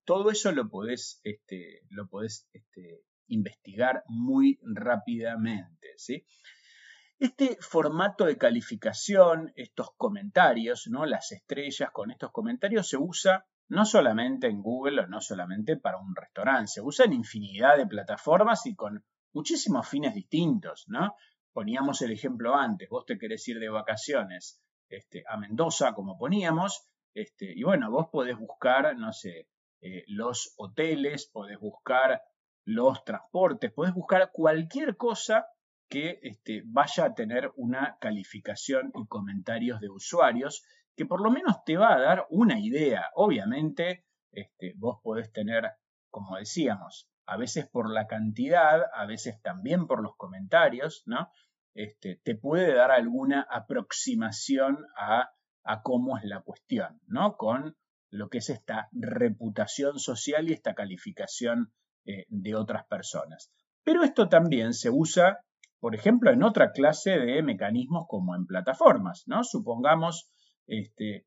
todo 0.04 0.30
eso 0.30 0.52
lo 0.52 0.68
podés, 0.68 1.20
este, 1.24 1.82
lo 1.90 2.08
este, 2.22 3.02
investigar 3.28 4.02
muy 4.06 4.58
rápidamente, 4.62 5.94
¿sí? 5.96 6.26
Este 7.18 7.56
formato 7.60 8.24
de 8.24 8.36
calificación, 8.36 9.52
estos 9.54 9.90
comentarios, 9.96 10.88
¿no? 10.88 11.06
las 11.06 11.30
estrellas 11.32 11.90
con 11.92 12.10
estos 12.10 12.32
comentarios 12.32 12.88
se 12.88 12.96
usa 12.96 13.46
no 13.68 13.86
solamente 13.86 14.48
en 14.48 14.60
Google 14.60 15.02
o 15.02 15.06
no 15.06 15.20
solamente 15.20 15.76
para 15.76 15.98
un 15.98 16.14
restaurante, 16.14 16.66
se 16.66 16.80
usa 16.82 17.06
en 17.06 17.14
infinidad 17.14 17.78
de 17.78 17.86
plataformas 17.86 18.66
y 18.66 18.74
con 18.74 19.04
muchísimos 19.32 19.88
fines 19.88 20.14
distintos, 20.14 20.84
¿no? 20.88 21.14
Poníamos 21.54 22.02
el 22.02 22.10
ejemplo 22.10 22.56
antes, 22.56 22.88
vos 22.88 23.06
te 23.06 23.16
querés 23.16 23.46
ir 23.46 23.60
de 23.60 23.68
vacaciones 23.68 24.60
este, 24.88 25.22
a 25.28 25.36
Mendoza, 25.36 25.94
como 25.94 26.18
poníamos, 26.18 26.88
este, 27.14 27.52
y 27.54 27.62
bueno, 27.62 27.92
vos 27.92 28.08
podés 28.10 28.36
buscar, 28.36 28.96
no 28.96 29.12
sé, 29.12 29.48
eh, 29.80 30.02
los 30.08 30.52
hoteles, 30.56 31.30
podés 31.32 31.60
buscar 31.60 32.20
los 32.64 33.04
transportes, 33.04 33.72
podés 33.72 33.94
buscar 33.94 34.30
cualquier 34.32 34.96
cosa 34.96 35.46
que 35.88 36.18
este, 36.22 36.62
vaya 36.66 37.04
a 37.04 37.14
tener 37.14 37.52
una 37.54 37.98
calificación 38.00 38.90
y 38.94 39.06
comentarios 39.06 39.78
de 39.80 39.90
usuarios 39.90 40.64
que 40.96 41.06
por 41.06 41.22
lo 41.22 41.30
menos 41.30 41.62
te 41.64 41.76
va 41.76 41.94
a 41.94 42.00
dar 42.00 42.26
una 42.30 42.58
idea. 42.58 43.10
Obviamente, 43.14 44.06
vos 44.74 44.98
podés 45.02 45.32
tener, 45.32 45.70
como 46.10 46.36
decíamos, 46.36 47.08
a 47.26 47.36
veces 47.36 47.68
por 47.68 47.90
la 47.90 48.06
cantidad, 48.06 48.82
a 48.94 49.06
veces 49.06 49.40
también 49.42 49.86
por 49.86 50.02
los 50.02 50.16
comentarios, 50.16 51.02
¿no? 51.06 51.30
Este, 51.74 52.20
te 52.22 52.36
puede 52.36 52.74
dar 52.74 52.90
alguna 52.90 53.46
aproximación 53.50 54.86
a, 54.96 55.30
cómo 55.82 56.18
es 56.18 56.24
la 56.24 56.42
cuestión, 56.42 57.00
¿no? 57.06 57.36
Con 57.36 57.76
lo 58.10 58.28
que 58.28 58.38
es 58.38 58.50
esta 58.50 58.88
reputación 58.92 59.98
social 59.98 60.48
y 60.48 60.52
esta 60.52 60.74
calificación 60.74 61.72
eh, 62.04 62.26
de 62.28 62.54
otras 62.54 62.86
personas. 62.86 63.50
Pero 63.82 64.04
esto 64.04 64.28
también 64.28 64.74
se 64.74 64.90
usa 64.90 65.40
por 65.84 65.94
ejemplo, 65.94 66.30
en 66.30 66.42
otra 66.42 66.72
clase 66.72 67.18
de 67.18 67.42
mecanismos 67.42 68.06
como 68.08 68.34
en 68.34 68.46
plataformas, 68.46 69.24
¿no? 69.26 69.44
Supongamos 69.44 70.30
este, 70.66 71.26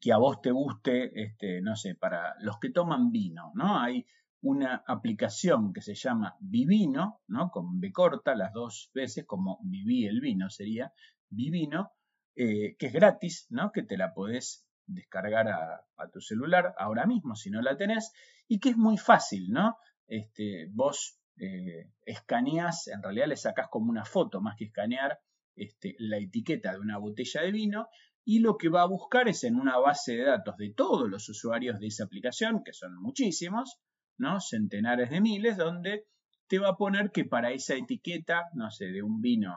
que 0.00 0.10
a 0.10 0.16
vos 0.16 0.40
te 0.40 0.52
guste, 0.52 1.10
este, 1.22 1.60
no 1.60 1.76
sé, 1.76 1.94
para 1.94 2.34
los 2.40 2.58
que 2.58 2.70
toman 2.70 3.10
vino, 3.10 3.52
¿no? 3.54 3.78
Hay 3.78 4.06
una 4.40 4.84
aplicación 4.86 5.72
que 5.72 5.82
se 5.82 5.94
llama 5.94 6.36
Vivino, 6.40 7.20
¿no? 7.28 7.50
Con 7.50 7.80
B 7.80 7.92
corta, 7.92 8.34
las 8.34 8.52
dos 8.52 8.90
veces, 8.94 9.24
como 9.26 9.58
viví 9.62 10.06
el 10.06 10.20
vino 10.20 10.48
sería 10.48 10.92
Vivino, 11.28 11.92
eh, 12.36 12.76
que 12.78 12.86
es 12.86 12.92
gratis, 12.92 13.46
¿no? 13.50 13.72
Que 13.72 13.82
te 13.82 13.96
la 13.96 14.14
podés 14.14 14.64
descargar 14.86 15.48
a, 15.48 15.84
tu 16.12 16.20
celular 16.20 16.74
ahora 16.78 17.04
mismo 17.06 17.34
si 17.34 17.50
no 17.50 17.60
la 17.60 17.76
tenés, 17.76 18.12
y 18.46 18.60
que 18.60 18.70
es 18.70 18.76
muy 18.76 18.96
fácil, 18.96 19.50
¿no? 19.50 19.76
Este, 20.06 20.68
vos 20.70 21.20
eh, 21.38 21.90
escaneas, 22.06 22.86
en 22.88 23.02
realidad 23.02 23.26
le 23.26 23.36
sacas 23.36 23.68
como 23.70 23.90
una 23.90 24.04
foto 24.04 24.40
más 24.40 24.56
que 24.56 24.66
escanear 24.66 25.18
este, 25.56 25.96
la 25.98 26.18
etiqueta 26.18 26.72
de 26.72 26.78
una 26.78 26.98
botella 26.98 27.42
de 27.42 27.50
vino 27.50 27.88
y 28.24 28.40
lo 28.40 28.56
que 28.56 28.68
va 28.68 28.82
a 28.82 28.86
buscar 28.86 29.28
es 29.28 29.42
en 29.44 29.56
una 29.56 29.78
base 29.78 30.16
de 30.16 30.24
datos 30.24 30.56
de 30.56 30.72
todos 30.74 31.08
los 31.08 31.28
usuarios 31.28 31.80
de 31.80 31.88
esa 31.88 32.04
aplicación, 32.04 32.62
que 32.62 32.72
son 32.72 32.94
muchísimos, 33.00 33.80
¿no? 34.18 34.40
centenares 34.40 35.10
de 35.10 35.20
miles, 35.20 35.56
donde 35.56 36.06
te 36.46 36.58
va 36.58 36.70
a 36.70 36.76
poner 36.76 37.10
que 37.10 37.24
para 37.24 37.50
esa 37.52 37.74
etiqueta, 37.74 38.44
no 38.54 38.70
sé, 38.70 38.86
de 38.86 39.02
un 39.02 39.20
vino 39.20 39.54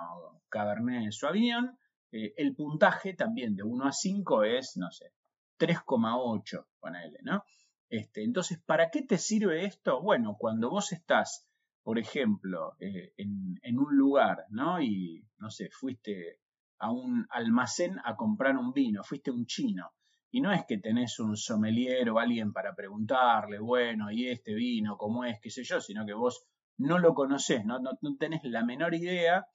Cabernet 0.49 1.11
Sauvignon, 1.11 1.77
eh, 2.11 2.33
el 2.37 2.55
puntaje 2.55 3.13
también 3.13 3.55
de 3.55 3.63
1 3.63 3.85
a 3.85 3.91
5 3.91 4.43
es, 4.43 4.77
no 4.77 4.91
sé, 4.91 5.13
3,8, 5.57 6.65
ponele, 6.79 7.19
¿no? 7.23 7.43
Este, 7.89 8.23
entonces, 8.23 8.59
¿para 8.65 8.89
qué 8.89 9.03
te 9.03 9.17
sirve 9.17 9.65
esto? 9.65 10.01
Bueno, 10.01 10.35
cuando 10.37 10.69
vos 10.69 10.91
estás 10.91 11.47
por 11.83 11.97
ejemplo, 11.97 12.75
eh, 12.79 13.13
en, 13.17 13.79
un 13.79 13.97
lugar, 13.97 14.45
¿no? 14.49 14.81
Y, 14.81 15.25
no 15.37 15.49
sé, 15.49 15.69
fuiste 15.71 16.39
a 16.79 16.91
un 16.91 17.25
almacén 17.29 17.99
a 18.03 18.15
comprar 18.15 18.55
un 18.57 18.71
vino, 18.71 19.03
fuiste 19.03 19.31
un 19.31 19.45
chino, 19.45 19.91
y 20.31 20.39
no 20.39 20.53
es 20.53 20.65
que 20.65 20.77
tenés 20.77 21.19
un 21.19 21.35
sommelier 21.35 22.09
o 22.09 22.19
alguien 22.19 22.53
para 22.53 22.73
preguntarle, 22.73 23.59
bueno, 23.59 24.11
¿y 24.11 24.29
este 24.29 24.53
vino 24.53 24.97
cómo 24.97 25.25
es, 25.25 25.39
qué 25.41 25.49
sé 25.49 25.63
yo? 25.63 25.81
Sino 25.81 26.05
que 26.05 26.13
vos 26.13 26.47
no 26.77 26.99
lo 26.99 27.13
conocés, 27.13 27.65
no, 27.65 27.79
no, 27.79 27.97
tenés 28.17 28.41
la 28.45 28.63
menor 28.63 28.95
idea, 28.95 29.45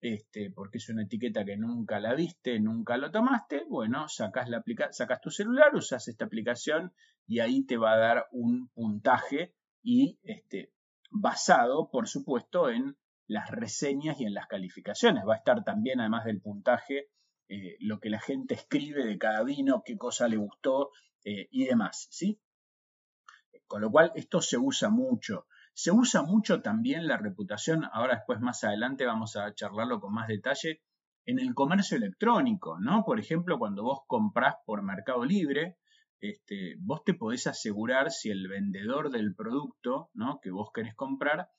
este, 0.00 0.50
porque 0.50 0.78
es 0.78 0.88
una 0.88 1.02
etiqueta 1.02 1.44
que 1.44 1.56
nunca 1.56 1.98
la 1.98 2.14
viste, 2.14 2.60
nunca 2.60 2.96
lo 2.96 3.10
tomaste, 3.10 3.64
bueno, 3.68 4.08
sacas, 4.08 4.48
la 4.48 4.62
sacas 4.92 5.20
tu 5.20 5.30
celular, 5.30 5.74
usas 5.74 6.06
esta 6.06 6.24
aplicación 6.26 6.94
y 7.26 7.40
ahí 7.40 7.66
te 7.66 7.76
va 7.76 7.92
a 7.92 7.98
dar 7.98 8.26
un 8.30 8.68
puntaje 8.68 9.54
y 9.82 10.18
este, 10.22 10.72
basado, 11.10 11.90
por 11.90 12.06
supuesto, 12.08 12.70
en 12.70 12.96
las 13.26 13.50
reseñas 13.50 14.20
y 14.20 14.24
en 14.24 14.34
las 14.34 14.46
calificaciones. 14.46 15.24
Va 15.28 15.34
a 15.34 15.38
estar 15.38 15.64
también, 15.64 16.00
además 16.00 16.24
del 16.24 16.40
puntaje, 16.40 17.08
eh, 17.50 17.76
lo 17.80 17.98
que 17.98 18.10
la 18.10 18.20
gente 18.20 18.54
escribe 18.54 19.04
de 19.04 19.18
cada 19.18 19.42
vino, 19.42 19.82
qué 19.84 19.96
cosa 19.96 20.28
le 20.28 20.36
gustó 20.36 20.92
eh, 21.24 21.48
y 21.50 21.64
demás, 21.64 22.06
¿sí? 22.10 22.40
Con 23.66 23.80
lo 23.80 23.90
cual, 23.90 24.12
esto 24.14 24.40
se 24.40 24.56
usa 24.56 24.88
mucho. 24.88 25.46
Se 25.74 25.90
usa 25.90 26.22
mucho 26.22 26.62
también 26.62 27.08
la 27.08 27.16
reputación, 27.16 27.84
ahora 27.92 28.14
después 28.14 28.40
más 28.40 28.62
adelante 28.62 29.04
vamos 29.04 29.34
a 29.34 29.52
charlarlo 29.52 30.00
con 30.00 30.14
más 30.14 30.28
detalle, 30.28 30.82
en 31.26 31.40
el 31.40 31.52
comercio 31.54 31.96
electrónico, 31.96 32.78
¿no? 32.78 33.04
Por 33.04 33.18
ejemplo, 33.18 33.58
cuando 33.58 33.82
vos 33.82 34.00
comprás 34.06 34.54
por 34.64 34.82
Mercado 34.82 35.24
Libre, 35.24 35.76
este, 36.20 36.76
vos 36.78 37.02
te 37.04 37.14
podés 37.14 37.48
asegurar 37.48 38.12
si 38.12 38.30
el 38.30 38.46
vendedor 38.46 39.10
del 39.10 39.34
producto 39.34 40.10
¿no? 40.14 40.38
que 40.40 40.50
vos 40.50 40.70
querés 40.72 40.94
comprar 40.94 41.50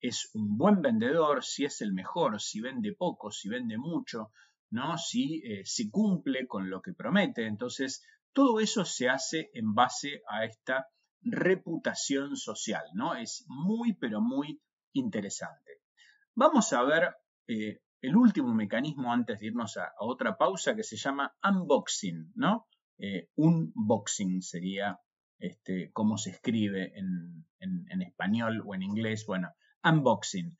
es 0.00 0.30
un 0.34 0.58
buen 0.58 0.82
vendedor, 0.82 1.42
si 1.42 1.64
es 1.64 1.80
el 1.80 1.92
mejor, 1.92 2.40
si 2.40 2.60
vende 2.60 2.92
poco, 2.92 3.30
si 3.30 3.48
vende 3.48 3.78
mucho, 3.78 4.30
¿no? 4.70 4.98
si, 4.98 5.42
eh, 5.44 5.62
si 5.64 5.90
cumple 5.90 6.46
con 6.46 6.70
lo 6.70 6.80
que 6.80 6.92
promete. 6.92 7.46
Entonces, 7.46 8.02
todo 8.32 8.60
eso 8.60 8.84
se 8.84 9.08
hace 9.08 9.50
en 9.54 9.74
base 9.74 10.22
a 10.28 10.44
esta 10.44 10.86
reputación 11.22 12.36
social, 12.36 12.84
¿no? 12.94 13.14
Es 13.14 13.44
muy, 13.48 13.94
pero 13.94 14.20
muy 14.20 14.60
interesante. 14.92 15.80
Vamos 16.34 16.72
a 16.72 16.82
ver 16.84 17.14
eh, 17.48 17.80
el 18.00 18.16
último 18.16 18.54
mecanismo 18.54 19.12
antes 19.12 19.40
de 19.40 19.46
irnos 19.46 19.76
a, 19.76 19.86
a, 19.86 19.92
otra 19.98 20.36
pausa 20.36 20.76
que 20.76 20.84
se 20.84 20.96
llama 20.96 21.34
unboxing, 21.42 22.32
¿no? 22.36 22.68
Eh, 22.98 23.28
un 23.36 23.72
boxing 23.74 24.42
sería 24.42 25.00
este, 25.38 25.90
cómo 25.92 26.18
se 26.18 26.30
escribe 26.30 26.92
en, 26.96 28.02
español 28.02 28.62
o 28.64 28.74
en 28.74 28.82
inglés. 28.82 29.24
Bueno, 29.26 29.52
unboxing. 29.82 30.56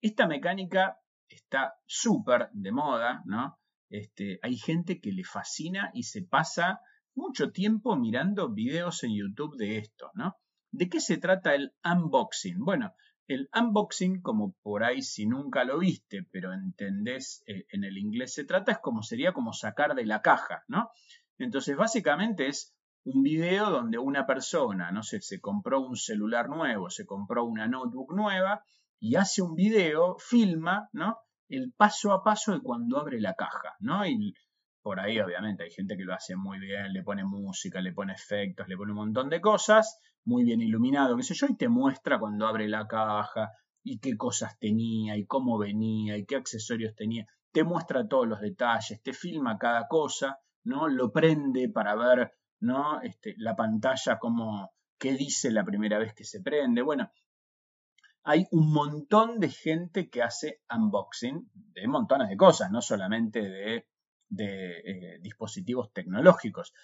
Esta 0.00 0.26
mecánica 0.26 0.98
está 1.28 1.74
súper 1.86 2.48
de 2.52 2.72
moda, 2.72 3.22
¿no? 3.24 3.58
Este, 3.88 4.38
hay 4.42 4.56
gente 4.56 5.00
que 5.00 5.12
le 5.12 5.24
fascina 5.24 5.90
y 5.94 6.04
se 6.04 6.22
pasa 6.22 6.80
mucho 7.14 7.50
tiempo 7.50 7.96
mirando 7.96 8.52
videos 8.52 9.04
en 9.04 9.14
YouTube 9.14 9.56
de 9.56 9.78
esto, 9.78 10.10
¿no? 10.14 10.36
¿De 10.70 10.88
qué 10.88 11.00
se 11.00 11.16
trata 11.18 11.54
el 11.54 11.72
unboxing? 11.84 12.58
Bueno, 12.58 12.92
el 13.28 13.48
unboxing, 13.54 14.20
como 14.20 14.54
por 14.62 14.84
ahí 14.84 15.02
si 15.02 15.26
nunca 15.26 15.64
lo 15.64 15.78
viste, 15.78 16.26
pero 16.30 16.52
entendés 16.52 17.42
eh, 17.46 17.66
en 17.70 17.84
el 17.84 17.98
inglés 17.98 18.34
se 18.34 18.44
trata, 18.44 18.72
es 18.72 18.78
como 18.78 19.02
sería 19.02 19.32
como 19.32 19.52
sacar 19.52 19.94
de 19.94 20.06
la 20.06 20.20
caja, 20.20 20.64
¿no? 20.68 20.90
Entonces, 21.38 21.76
básicamente 21.76 22.48
es 22.48 22.74
un 23.04 23.22
video 23.22 23.70
donde 23.70 23.98
una 23.98 24.26
persona, 24.26 24.90
no 24.90 25.02
sé, 25.02 25.20
se 25.20 25.40
compró 25.40 25.80
un 25.80 25.96
celular 25.96 26.48
nuevo, 26.48 26.90
se 26.90 27.06
compró 27.06 27.44
una 27.44 27.68
notebook 27.68 28.14
nueva 28.14 28.62
y 29.00 29.16
hace 29.16 29.42
un 29.42 29.54
video, 29.54 30.16
filma, 30.18 30.88
¿no? 30.92 31.18
El 31.48 31.72
paso 31.72 32.12
a 32.12 32.22
paso 32.22 32.52
de 32.52 32.60
cuando 32.60 32.98
abre 32.98 33.20
la 33.20 33.34
caja, 33.34 33.74
¿no? 33.80 34.06
Y 34.06 34.34
por 34.82 35.00
ahí, 35.00 35.18
obviamente, 35.20 35.64
hay 35.64 35.70
gente 35.70 35.96
que 35.96 36.04
lo 36.04 36.14
hace 36.14 36.36
muy 36.36 36.58
bien, 36.58 36.92
le 36.92 37.02
pone 37.02 37.24
música, 37.24 37.80
le 37.80 37.92
pone 37.92 38.12
efectos, 38.12 38.68
le 38.68 38.76
pone 38.76 38.92
un 38.92 38.98
montón 38.98 39.28
de 39.28 39.40
cosas, 39.40 39.98
muy 40.24 40.44
bien 40.44 40.60
iluminado, 40.60 41.16
qué 41.16 41.22
sé 41.22 41.34
yo, 41.34 41.46
y 41.48 41.56
te 41.56 41.68
muestra 41.68 42.18
cuando 42.18 42.46
abre 42.46 42.68
la 42.68 42.86
caja 42.86 43.52
y 43.82 43.98
qué 43.98 44.16
cosas 44.16 44.58
tenía 44.58 45.16
y 45.16 45.26
cómo 45.26 45.58
venía 45.58 46.16
y 46.16 46.24
qué 46.24 46.36
accesorios 46.36 46.94
tenía. 46.94 47.26
Te 47.52 47.64
muestra 47.64 48.06
todos 48.06 48.26
los 48.26 48.40
detalles, 48.40 49.02
te 49.02 49.12
filma 49.12 49.58
cada 49.58 49.86
cosa 49.88 50.38
¿no? 50.66 50.88
Lo 50.88 51.12
prende 51.12 51.68
para 51.68 51.94
ver, 51.94 52.32
¿no? 52.60 53.00
Este, 53.00 53.34
la 53.38 53.54
pantalla 53.54 54.18
como 54.18 54.72
qué 54.98 55.12
dice 55.12 55.50
la 55.50 55.64
primera 55.64 55.98
vez 55.98 56.12
que 56.12 56.24
se 56.24 56.42
prende. 56.42 56.82
Bueno, 56.82 57.10
hay 58.28 58.48
un 58.50 58.72
montón 58.72 59.38
de 59.38 59.50
gente 59.50 60.10
que 60.10 60.20
hace 60.20 60.60
unboxing 60.68 61.48
de 61.54 61.86
montones 61.86 62.28
de 62.28 62.36
cosas, 62.36 62.72
no 62.72 62.82
solamente 62.82 63.40
de, 63.40 63.86
eh, 64.36 65.18
dispositivos 65.20 65.92
tecnológicos. 65.92 66.74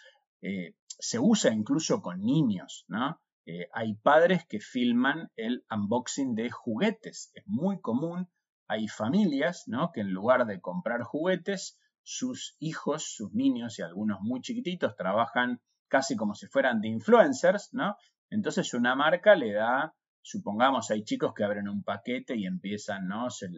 Eh, 0.40 0.76
se 0.86 1.18
usa 1.18 1.52
incluso 1.52 2.00
con 2.00 2.22
niños, 2.22 2.84
¿no? 2.86 3.20
Eh, 3.44 3.66
hay 3.72 3.94
padres 3.94 4.46
que 4.46 4.60
filman 4.60 5.32
el 5.34 5.64
unboxing 5.68 6.36
de 6.36 6.48
juguetes. 6.48 7.32
Es 7.34 7.42
muy 7.46 7.80
común. 7.80 8.30
Hay 8.68 8.86
familias, 8.86 9.64
¿no? 9.66 9.90
Que 9.92 10.02
en 10.02 10.12
lugar 10.12 10.46
de 10.46 10.60
comprar 10.60 11.02
juguetes, 11.02 11.76
sus 12.04 12.54
hijos, 12.60 13.02
sus 13.16 13.32
niños 13.32 13.80
y 13.80 13.82
algunos 13.82 14.20
muy 14.20 14.42
chiquititos 14.42 14.94
trabajan 14.94 15.60
casi 15.88 16.14
como 16.14 16.34
si 16.34 16.46
fueran 16.46 16.80
de 16.80 16.88
influencers, 16.88 17.70
¿no? 17.72 17.96
Entonces 18.30 18.72
una 18.74 18.94
marca 18.94 19.34
le 19.34 19.52
da, 19.52 19.94
supongamos, 20.22 20.90
hay 20.90 21.04
chicos 21.04 21.34
que 21.34 21.44
abren 21.44 21.68
un 21.68 21.82
paquete 21.82 22.36
y 22.36 22.46
empiezan, 22.46 23.06
¿no? 23.08 23.28
Se, 23.30 23.48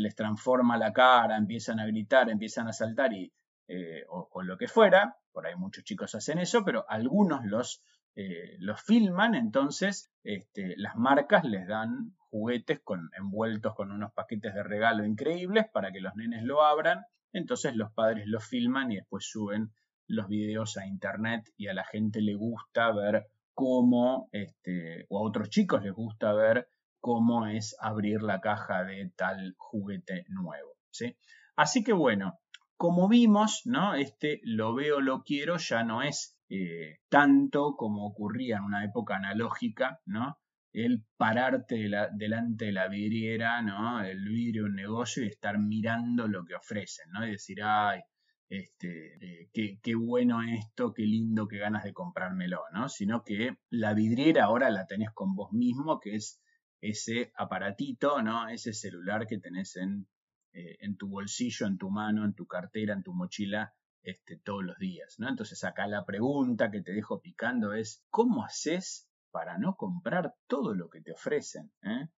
les 0.00 0.14
transforma 0.14 0.76
la 0.78 0.92
cara, 0.92 1.36
empiezan 1.36 1.80
a 1.80 1.86
gritar, 1.86 2.30
empiezan 2.30 2.68
a 2.68 2.72
saltar 2.72 3.12
y, 3.12 3.32
eh, 3.68 4.04
o, 4.08 4.42
lo 4.42 4.56
que 4.56 4.68
fuera, 4.68 5.16
por 5.32 5.46
ahí 5.46 5.56
muchos 5.56 5.84
chicos 5.84 6.14
hacen 6.14 6.38
eso, 6.38 6.64
pero 6.64 6.84
algunos 6.88 7.44
los, 7.44 7.82
eh, 8.16 8.56
los 8.58 8.80
filman, 8.82 9.34
entonces 9.34 10.10
este, 10.24 10.74
las 10.76 10.96
marcas 10.96 11.44
les 11.44 11.66
dan 11.66 12.14
juguetes 12.30 12.80
con, 12.80 13.10
envueltos 13.16 13.74
con 13.74 13.92
unos 13.92 14.12
paquetes 14.12 14.54
de 14.54 14.62
regalo 14.62 15.04
increíbles 15.04 15.66
para 15.72 15.92
que 15.92 16.00
los 16.00 16.14
nenes 16.14 16.42
lo 16.44 16.62
abran 16.62 17.04
entonces 17.32 17.76
los 17.76 17.92
padres 17.92 18.26
los 18.26 18.46
filman 18.46 18.90
y 18.92 18.96
después 18.96 19.26
suben 19.28 19.72
los 20.06 20.28
videos 20.28 20.76
a 20.76 20.86
internet 20.86 21.50
y 21.56 21.68
a 21.68 21.74
la 21.74 21.84
gente 21.84 22.22
le 22.22 22.34
gusta 22.34 22.90
ver 22.92 23.26
cómo, 23.58 24.28
este, 24.30 25.04
o 25.08 25.18
a 25.18 25.28
otros 25.28 25.50
chicos 25.50 25.82
les 25.82 25.92
gusta 25.92 26.32
ver 26.32 26.68
cómo 27.00 27.48
es 27.48 27.74
abrir 27.80 28.22
la 28.22 28.40
caja 28.40 28.84
de 28.84 29.10
tal 29.16 29.56
juguete 29.58 30.24
nuevo. 30.28 30.76
¿sí? 30.92 31.16
Así 31.56 31.82
que 31.82 31.92
bueno, 31.92 32.38
como 32.76 33.08
vimos, 33.08 33.62
¿no? 33.64 33.96
Este 33.96 34.40
lo 34.44 34.74
veo, 34.74 35.00
lo 35.00 35.24
quiero 35.24 35.56
ya 35.56 35.82
no 35.82 36.02
es 36.02 36.38
eh, 36.48 36.98
tanto 37.08 37.74
como 37.76 38.06
ocurría 38.06 38.58
en 38.58 38.62
una 38.62 38.84
época 38.84 39.16
analógica, 39.16 39.98
¿no? 40.06 40.38
el 40.72 41.02
pararte 41.16 41.90
delante 42.12 42.66
de 42.66 42.72
la 42.72 42.86
vidriera, 42.86 43.60
¿no? 43.60 44.04
El 44.04 44.28
vidrio 44.28 44.66
un 44.66 44.76
negocio 44.76 45.24
y 45.24 45.26
estar 45.26 45.58
mirando 45.58 46.28
lo 46.28 46.44
que 46.44 46.54
ofrecen, 46.54 47.10
¿no? 47.10 47.26
Y 47.26 47.32
decir, 47.32 47.60
ay, 47.64 48.02
este, 48.48 49.18
eh, 49.20 49.50
qué, 49.52 49.94
bueno 49.94 50.42
esto, 50.42 50.94
qué 50.94 51.02
lindo, 51.02 51.48
qué 51.48 51.58
ganas 51.58 51.84
de 51.84 51.92
comprármelo, 51.92 52.62
¿no? 52.72 52.88
Sino 52.88 53.22
que 53.22 53.58
la 53.68 53.94
vidriera 53.94 54.44
ahora 54.44 54.70
la 54.70 54.86
tenés 54.86 55.10
con 55.12 55.34
vos 55.34 55.52
mismo, 55.52 56.00
que 56.00 56.14
es 56.14 56.40
ese 56.80 57.32
aparatito, 57.36 58.22
¿no? 58.22 58.48
Ese 58.48 58.72
celular 58.72 59.26
que 59.26 59.38
tenés 59.38 59.76
en, 59.76 60.08
eh, 60.52 60.76
en 60.80 60.96
tu 60.96 61.08
bolsillo, 61.08 61.66
en 61.66 61.76
tu 61.76 61.90
mano, 61.90 62.24
en 62.24 62.34
tu 62.34 62.46
cartera, 62.46 62.94
en 62.94 63.02
tu 63.02 63.12
mochila, 63.12 63.74
este, 64.02 64.38
todos 64.38 64.64
los 64.64 64.78
días, 64.78 65.16
¿no? 65.18 65.28
Entonces 65.28 65.62
acá 65.64 65.86
la 65.86 66.06
pregunta 66.06 66.70
que 66.70 66.80
te 66.80 66.92
dejo 66.92 67.20
picando 67.20 67.74
es, 67.74 68.04
¿cómo 68.08 68.44
haces 68.44 69.10
para 69.30 69.58
no 69.58 69.76
comprar 69.76 70.34
todo 70.46 70.74
lo 70.74 70.88
que 70.88 71.02
te 71.02 71.12
ofrecen? 71.12 71.70
¿eh? 71.82 72.08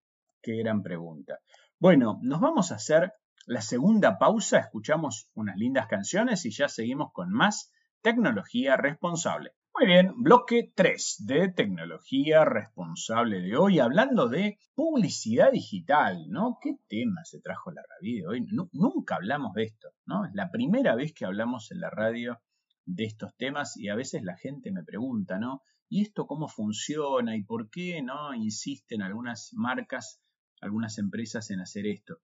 Qué 0.41 0.57
gran 0.57 0.83
pregunta. 0.83 1.41
Bueno, 1.79 2.21
nos 2.23 2.41
vamos 2.41 2.71
a 2.71 2.77
hacer 2.77 3.13
la 3.47 3.63
segunda 3.63 4.19
pausa, 4.19 4.59
escuchamos 4.59 5.31
unas 5.35 5.57
lindas 5.57 5.87
canciones 5.87 6.45
y 6.45 6.51
ya 6.51 6.69
seguimos 6.69 7.13
con 7.13 7.31
más 7.31 7.73
tecnología 8.03 8.77
responsable. 8.77 9.53
Muy 9.75 9.87
bien, 9.87 10.13
bloque 10.23 10.73
3 10.75 11.25
de 11.27 11.49
tecnología 11.49 12.45
responsable 12.45 13.41
de 13.41 13.57
hoy, 13.57 13.79
hablando 13.79 14.29
de 14.29 14.59
publicidad 14.75 15.53
digital, 15.53 16.27
¿no? 16.29 16.59
¿Qué 16.61 16.77
tema 16.89 17.25
se 17.25 17.41
trajo 17.41 17.71
la 17.71 17.83
radio 17.89 18.29
hoy? 18.31 18.47
nunca 18.73 19.17
hablamos 19.17 19.55
de 19.55 19.65
esto, 19.65 19.89
¿no? 20.05 20.27
Es 20.27 20.35
la 20.35 20.51
primera 20.51 20.95
vez 20.95 21.15
que 21.15 21.25
hablamos 21.25 21.71
en 21.71 21.81
la 21.81 21.89
radio 21.89 22.41
de 22.85 23.05
estos 23.05 23.35
temas 23.37 23.77
y 23.77 23.89
a 23.89 23.95
veces 23.95 24.23
la 24.23 24.37
gente 24.37 24.71
me 24.71 24.85
pregunta, 24.85 25.39
¿no? 25.39 25.63
¿Y 25.89 26.03
esto 26.03 26.27
cómo 26.27 26.47
funciona 26.47 27.37
y 27.37 27.43
por 27.43 27.71
qué 27.71 28.03
no 28.03 28.35
insisten 28.35 29.03
algunas 29.03 29.51
marcas, 29.55 30.21
algunas 30.61 30.99
empresas 30.99 31.51
en 31.51 31.61
hacer 31.61 31.87
esto? 31.87 32.19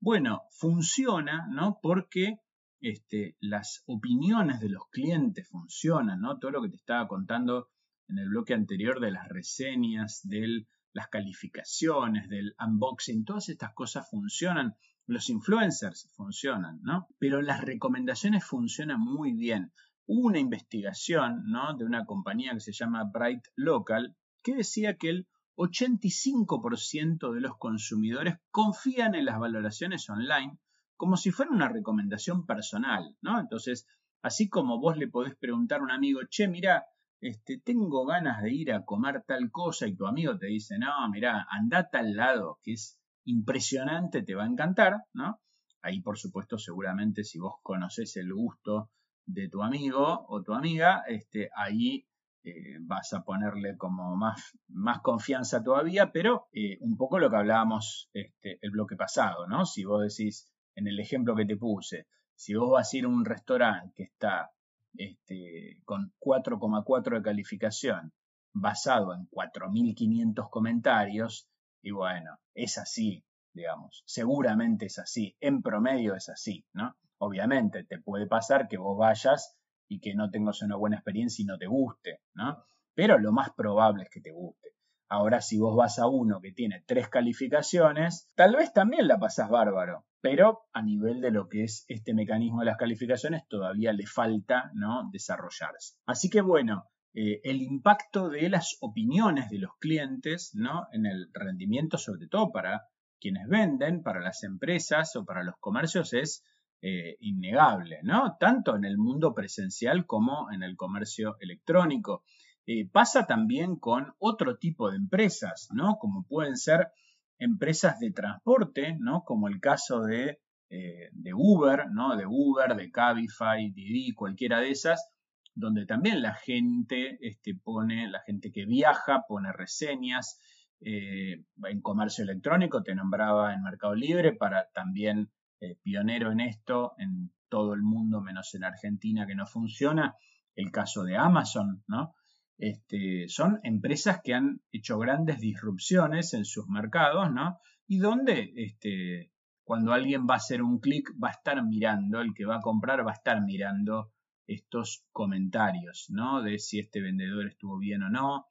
Bueno, 0.00 0.42
funciona, 0.50 1.48
¿no? 1.50 1.78
Porque 1.82 2.38
este, 2.80 3.36
las 3.40 3.82
opiniones 3.86 4.60
de 4.60 4.68
los 4.68 4.88
clientes 4.90 5.48
funcionan, 5.48 6.20
¿no? 6.20 6.38
Todo 6.38 6.52
lo 6.52 6.62
que 6.62 6.70
te 6.70 6.76
estaba 6.76 7.08
contando 7.08 7.70
en 8.08 8.18
el 8.18 8.28
bloque 8.28 8.54
anterior 8.54 9.00
de 9.00 9.10
las 9.10 9.28
reseñas, 9.28 10.20
de 10.24 10.66
las 10.92 11.08
calificaciones, 11.08 12.28
del 12.28 12.54
unboxing, 12.58 13.24
todas 13.24 13.48
estas 13.48 13.74
cosas 13.74 14.08
funcionan. 14.08 14.76
Los 15.06 15.30
influencers 15.30 16.10
funcionan, 16.14 16.80
¿no? 16.82 17.08
Pero 17.18 17.42
las 17.42 17.62
recomendaciones 17.62 18.44
funcionan 18.44 19.00
muy 19.00 19.32
bien 19.32 19.72
una 20.08 20.38
investigación 20.38 21.44
¿no? 21.50 21.76
de 21.76 21.84
una 21.84 22.06
compañía 22.06 22.54
que 22.54 22.60
se 22.60 22.72
llama 22.72 23.04
Bright 23.04 23.44
Local 23.56 24.16
que 24.42 24.54
decía 24.54 24.96
que 24.96 25.10
el 25.10 25.28
85% 25.58 27.34
de 27.34 27.40
los 27.40 27.58
consumidores 27.58 28.36
confían 28.52 29.16
en 29.16 29.24
las 29.24 29.40
valoraciones 29.40 30.08
online 30.08 30.56
como 30.96 31.16
si 31.16 31.30
fuera 31.30 31.50
una 31.50 31.68
recomendación 31.68 32.46
personal, 32.46 33.16
¿no? 33.22 33.38
Entonces, 33.40 33.86
así 34.22 34.48
como 34.48 34.80
vos 34.80 34.96
le 34.96 35.08
podés 35.08 35.36
preguntar 35.36 35.80
a 35.80 35.82
un 35.82 35.90
amigo, 35.90 36.20
che, 36.28 36.48
mira, 36.48 36.86
este, 37.20 37.58
tengo 37.58 38.06
ganas 38.06 38.42
de 38.42 38.52
ir 38.52 38.72
a 38.72 38.84
comer 38.84 39.24
tal 39.26 39.50
cosa 39.50 39.86
y 39.86 39.96
tu 39.96 40.06
amigo 40.06 40.38
te 40.38 40.46
dice, 40.46 40.78
no, 40.78 41.08
mira, 41.10 41.46
anda 41.50 41.88
tal 41.88 42.14
lado, 42.14 42.58
que 42.62 42.72
es 42.74 42.98
impresionante, 43.24 44.22
te 44.22 44.34
va 44.34 44.44
a 44.44 44.48
encantar, 44.48 45.04
¿no? 45.12 45.40
Ahí, 45.82 46.00
por 46.00 46.18
supuesto, 46.18 46.58
seguramente 46.58 47.24
si 47.24 47.38
vos 47.38 47.54
conoces 47.62 48.16
el 48.16 48.32
gusto 48.32 48.90
de 49.26 49.48
tu 49.48 49.62
amigo 49.62 50.26
o 50.28 50.42
tu 50.42 50.52
amiga, 50.52 51.02
este, 51.06 51.50
ahí 51.54 52.07
eh, 52.44 52.78
vas 52.80 53.12
a 53.12 53.22
ponerle 53.22 53.76
como 53.76 54.16
más, 54.16 54.56
más 54.68 55.00
confianza 55.00 55.62
todavía, 55.62 56.12
pero 56.12 56.48
eh, 56.52 56.78
un 56.80 56.96
poco 56.96 57.18
lo 57.18 57.30
que 57.30 57.36
hablábamos 57.36 58.08
este, 58.12 58.58
el 58.62 58.70
bloque 58.70 58.96
pasado, 58.96 59.46
¿no? 59.46 59.66
Si 59.66 59.84
vos 59.84 60.02
decís, 60.02 60.50
en 60.74 60.86
el 60.86 61.00
ejemplo 61.00 61.34
que 61.34 61.44
te 61.44 61.56
puse, 61.56 62.06
si 62.34 62.54
vos 62.54 62.70
vas 62.70 62.92
a 62.92 62.96
ir 62.96 63.04
a 63.04 63.08
un 63.08 63.24
restaurante 63.24 63.92
que 63.96 64.04
está 64.04 64.50
este, 64.96 65.80
con 65.84 66.12
4,4 66.20 67.16
de 67.16 67.22
calificación, 67.22 68.12
basado 68.52 69.12
en 69.12 69.28
4.500 69.28 70.48
comentarios, 70.48 71.48
y 71.82 71.90
bueno, 71.90 72.38
es 72.54 72.78
así, 72.78 73.24
digamos, 73.52 74.02
seguramente 74.06 74.86
es 74.86 74.98
así, 74.98 75.36
en 75.40 75.62
promedio 75.62 76.14
es 76.14 76.28
así, 76.28 76.64
¿no? 76.72 76.96
Obviamente, 77.18 77.84
te 77.84 77.98
puede 77.98 78.28
pasar 78.28 78.68
que 78.68 78.78
vos 78.78 78.96
vayas 78.96 79.57
y 79.88 80.00
que 80.00 80.14
no 80.14 80.30
tengas 80.30 80.62
una 80.62 80.76
buena 80.76 80.96
experiencia 80.96 81.42
y 81.42 81.46
no 81.46 81.58
te 81.58 81.66
guste, 81.66 82.20
¿no? 82.34 82.64
Pero 82.94 83.18
lo 83.18 83.32
más 83.32 83.50
probable 83.56 84.04
es 84.04 84.10
que 84.10 84.20
te 84.20 84.32
guste. 84.32 84.70
Ahora, 85.10 85.40
si 85.40 85.58
vos 85.58 85.74
vas 85.74 85.98
a 85.98 86.06
uno 86.06 86.40
que 86.40 86.52
tiene 86.52 86.84
tres 86.86 87.08
calificaciones, 87.08 88.30
tal 88.34 88.56
vez 88.56 88.72
también 88.74 89.08
la 89.08 89.18
pasás 89.18 89.48
bárbaro, 89.48 90.04
pero 90.20 90.66
a 90.72 90.82
nivel 90.82 91.22
de 91.22 91.30
lo 91.30 91.48
que 91.48 91.64
es 91.64 91.86
este 91.88 92.12
mecanismo 92.12 92.60
de 92.60 92.66
las 92.66 92.76
calificaciones 92.76 93.46
todavía 93.48 93.92
le 93.94 94.06
falta 94.06 94.70
¿no? 94.74 95.08
desarrollarse. 95.10 95.94
Así 96.04 96.28
que 96.28 96.42
bueno, 96.42 96.84
eh, 97.14 97.40
el 97.44 97.62
impacto 97.62 98.28
de 98.28 98.50
las 98.50 98.76
opiniones 98.80 99.48
de 99.48 99.58
los 99.58 99.70
clientes 99.78 100.50
¿no? 100.54 100.88
en 100.92 101.06
el 101.06 101.30
rendimiento, 101.32 101.96
sobre 101.96 102.26
todo 102.28 102.52
para 102.52 102.82
quienes 103.18 103.48
venden, 103.48 104.02
para 104.02 104.20
las 104.20 104.42
empresas 104.42 105.16
o 105.16 105.24
para 105.24 105.42
los 105.42 105.56
comercios, 105.58 106.12
es 106.12 106.44
eh, 106.80 107.16
innegable, 107.18 107.98
¿no? 108.04 108.36
Tanto 108.38 108.76
en 108.76 108.84
el 108.84 108.98
mundo 108.98 109.34
presencial 109.34 110.06
como 110.06 110.52
en 110.52 110.62
el 110.62 110.76
comercio 110.76 111.36
electrónico. 111.40 112.22
Eh, 112.66 112.88
pasa 112.88 113.26
también 113.26 113.74
con 113.80 114.14
otro 114.20 114.58
tipo 114.58 114.88
de 114.88 114.96
empresas, 114.96 115.70
¿no? 115.72 115.98
Como 115.98 116.22
pueden 116.22 116.56
ser 116.56 116.92
empresas 117.40 117.98
de 117.98 118.12
transporte, 118.12 118.96
¿no? 119.00 119.24
Como 119.24 119.48
el 119.48 119.58
caso 119.58 120.02
de, 120.02 120.38
eh, 120.70 121.08
de 121.10 121.34
Uber, 121.34 121.90
¿no? 121.90 122.14
De 122.14 122.26
Uber, 122.28 122.76
de 122.76 122.92
Cabify, 122.92 123.72
Didi, 123.72 124.12
cualquiera 124.14 124.60
de 124.60 124.70
esas, 124.70 125.10
donde 125.56 125.84
también 125.84 126.22
la 126.22 126.34
gente 126.34 127.18
este, 127.20 127.56
pone, 127.56 128.08
la 128.08 128.20
gente 128.20 128.52
que 128.52 128.66
viaja 128.66 129.24
pone 129.26 129.52
reseñas. 129.52 130.40
en 130.80 131.80
comercio 131.82 132.22
electrónico 132.22 132.84
te 132.84 132.94
nombraba 132.94 133.52
en 133.52 133.64
Mercado 133.64 133.96
Libre 133.96 134.32
para 134.32 134.68
también 134.72 135.28
eh, 135.60 135.76
pionero 135.82 136.32
en 136.32 136.40
esto 136.40 136.94
en 136.98 137.32
todo 137.48 137.74
el 137.74 137.82
mundo, 137.82 138.20
menos 138.20 138.54
en 138.54 138.64
Argentina, 138.64 139.26
que 139.26 139.34
no 139.34 139.46
funciona. 139.46 140.16
El 140.54 140.70
caso 140.72 141.04
de 141.04 141.16
Amazon, 141.16 141.84
¿no? 141.86 142.14
Este, 142.58 143.28
son 143.28 143.60
empresas 143.62 144.20
que 144.24 144.34
han 144.34 144.60
hecho 144.72 144.98
grandes 144.98 145.38
disrupciones 145.40 146.34
en 146.34 146.44
sus 146.44 146.66
mercados, 146.68 147.32
¿no? 147.32 147.58
Y 147.86 147.98
donde 147.98 148.52
este, 148.56 149.30
cuando 149.62 149.92
alguien 149.92 150.26
va 150.28 150.34
a 150.34 150.38
hacer 150.38 150.62
un 150.62 150.80
clic 150.80 151.10
va 151.22 151.28
a 151.28 151.32
estar 151.32 151.64
mirando, 151.64 152.20
el 152.20 152.34
que 152.34 152.44
va 152.44 152.56
a 152.56 152.60
comprar 152.60 153.06
va 153.06 153.12
a 153.12 153.14
estar 153.14 153.40
mirando 153.42 154.12
estos 154.46 155.04
comentarios, 155.12 156.06
¿no? 156.08 156.42
De 156.42 156.58
si 156.58 156.80
este 156.80 157.00
vendedor 157.00 157.46
estuvo 157.46 157.78
bien 157.78 158.02
o 158.02 158.10
no. 158.10 158.46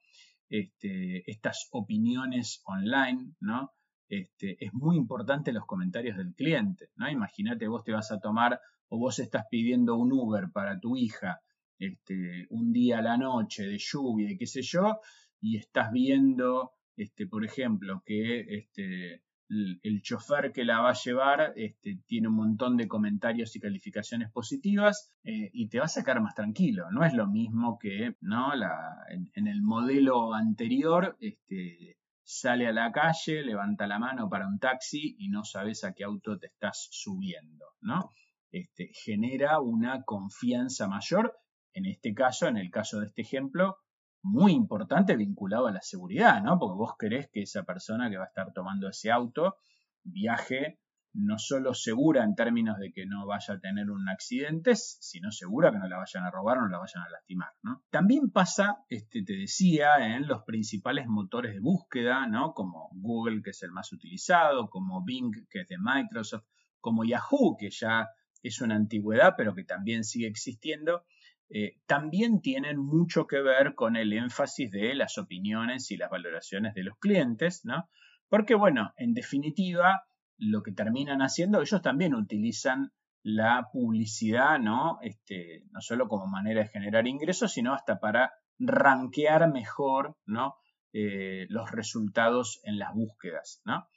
este, 0.48 1.30
estas 1.30 1.68
opiniones 1.72 2.62
online, 2.64 3.34
¿no? 3.40 3.72
Este, 4.08 4.56
es 4.64 4.72
muy 4.72 4.96
importante 4.96 5.52
los 5.52 5.66
comentarios 5.66 6.16
del 6.16 6.34
cliente, 6.34 6.88
¿no? 6.96 7.10
Imagínate, 7.10 7.68
vos 7.68 7.84
te 7.84 7.92
vas 7.92 8.10
a 8.10 8.20
tomar 8.20 8.60
o 8.88 8.98
vos 8.98 9.18
estás 9.18 9.44
pidiendo 9.50 9.96
un 9.96 10.12
Uber 10.12 10.50
para 10.52 10.80
tu 10.80 10.96
hija 10.96 11.40
este, 11.78 12.46
un 12.50 12.72
día 12.72 12.98
a 12.98 13.02
la 13.02 13.16
noche 13.16 13.66
de 13.66 13.78
lluvia 13.78 14.30
y 14.30 14.36
qué 14.36 14.46
sé 14.46 14.62
yo, 14.62 15.00
y 15.40 15.58
estás 15.58 15.92
viendo, 15.92 16.72
este, 16.96 17.26
por 17.26 17.44
ejemplo, 17.44 18.02
que 18.04 18.40
este, 18.48 19.22
el, 19.48 20.02
chofer 20.02 20.52
que 20.52 20.64
la 20.64 20.80
va 20.80 20.90
a 20.90 21.00
llevar 21.04 21.52
este, 21.56 22.00
tiene 22.06 22.28
un 22.28 22.34
montón 22.34 22.76
de 22.76 22.88
comentarios 22.88 23.54
y 23.56 23.60
calificaciones 23.60 24.30
positivas 24.30 25.14
eh, 25.24 25.50
y 25.52 25.68
te 25.68 25.78
va 25.78 25.84
a 25.86 25.88
sacar 25.88 26.20
más 26.20 26.34
tranquilo. 26.34 26.90
No 26.90 27.04
es 27.04 27.14
lo 27.14 27.26
mismo 27.26 27.78
que 27.78 28.16
¿no? 28.20 28.54
La, 28.54 28.96
en, 29.34 29.46
el 29.46 29.62
modelo 29.62 30.34
anterior 30.34 31.16
este, 31.20 31.97
sale 32.30 32.68
a 32.68 32.72
la 32.72 32.92
calle, 32.92 33.42
levanta 33.42 33.86
la 33.86 33.98
mano 33.98 34.28
para 34.28 34.46
un 34.46 34.58
taxi 34.58 35.16
y 35.18 35.30
no 35.30 35.44
sabes 35.44 35.82
a 35.84 35.94
qué 35.94 36.04
auto 36.04 36.38
te 36.38 36.48
estás 36.48 36.88
subiendo. 36.90 37.64
¿no? 37.80 38.12
Este, 38.50 38.90
genera 38.92 39.60
una 39.60 40.02
confianza 40.02 40.88
mayor. 40.88 41.38
En 41.72 41.86
este 41.86 42.12
caso, 42.12 42.46
en 42.46 42.58
el 42.58 42.70
caso 42.70 43.00
de 43.00 43.06
este 43.06 43.22
ejemplo, 43.22 43.78
muy 44.22 44.52
importante 44.52 45.16
vinculado 45.16 45.68
a 45.68 45.72
la 45.72 45.80
seguridad, 45.80 46.42
¿no? 46.42 46.58
Porque 46.58 46.76
vos 46.76 46.92
querés 46.98 47.30
que 47.32 47.42
esa 47.42 47.62
persona 47.62 48.10
que 48.10 48.18
va 48.18 48.24
a 48.24 48.28
estar 48.28 48.52
tomando 48.52 48.90
ese 48.90 49.10
auto 49.10 49.56
viaje 50.02 50.80
no 51.18 51.38
solo 51.38 51.74
segura 51.74 52.22
en 52.22 52.34
términos 52.34 52.78
de 52.78 52.92
que 52.92 53.04
no 53.06 53.26
vaya 53.26 53.54
a 53.54 53.60
tener 53.60 53.90
un 53.90 54.08
accidente, 54.08 54.76
sino 54.76 55.30
segura 55.32 55.72
que 55.72 55.78
no 55.78 55.88
la 55.88 55.98
vayan 55.98 56.24
a 56.24 56.30
robar 56.30 56.58
no 56.58 56.68
la 56.68 56.78
vayan 56.78 57.02
a 57.02 57.10
lastimar, 57.10 57.50
¿no? 57.62 57.84
También 57.90 58.30
pasa, 58.30 58.76
este, 58.88 59.22
te 59.22 59.34
decía, 59.34 60.14
en 60.14 60.26
los 60.26 60.44
principales 60.44 61.06
motores 61.08 61.54
de 61.54 61.60
búsqueda, 61.60 62.26
¿no? 62.26 62.52
Como 62.54 62.90
Google, 62.92 63.42
que 63.42 63.50
es 63.50 63.62
el 63.62 63.72
más 63.72 63.92
utilizado, 63.92 64.70
como 64.70 65.04
Bing, 65.04 65.32
que 65.50 65.62
es 65.62 65.68
de 65.68 65.76
Microsoft, 65.78 66.44
como 66.80 67.04
Yahoo, 67.04 67.56
que 67.58 67.70
ya 67.70 68.08
es 68.42 68.60
una 68.60 68.76
antigüedad, 68.76 69.34
pero 69.36 69.54
que 69.54 69.64
también 69.64 70.04
sigue 70.04 70.28
existiendo, 70.28 71.04
eh, 71.50 71.78
también 71.86 72.40
tienen 72.40 72.78
mucho 72.78 73.26
que 73.26 73.40
ver 73.40 73.74
con 73.74 73.96
el 73.96 74.12
énfasis 74.12 74.70
de 74.70 74.94
las 74.94 75.18
opiniones 75.18 75.90
y 75.90 75.96
las 75.96 76.10
valoraciones 76.10 76.74
de 76.74 76.84
los 76.84 76.96
clientes, 76.98 77.64
¿no? 77.64 77.88
Porque, 78.28 78.54
bueno, 78.54 78.92
en 78.96 79.14
definitiva, 79.14 80.02
lo 80.38 80.62
que 80.62 80.72
terminan 80.72 81.20
haciendo, 81.20 81.60
ellos 81.60 81.82
también 81.82 82.14
utilizan 82.14 82.92
la 83.22 83.68
publicidad, 83.72 84.58
¿no? 84.58 84.98
Este, 85.02 85.64
no 85.70 85.80
solo 85.80 86.08
como 86.08 86.26
manera 86.26 86.62
de 86.62 86.68
generar 86.68 87.06
ingresos, 87.06 87.52
sino 87.52 87.74
hasta 87.74 87.98
para 87.98 88.32
rankear 88.58 89.52
mejor, 89.52 90.16
¿no? 90.24 90.56
Eh, 90.92 91.46
los 91.48 91.70
resultados 91.70 92.60
en 92.64 92.78
las 92.78 92.94
búsquedas, 92.94 93.60
¿no? 93.64 93.88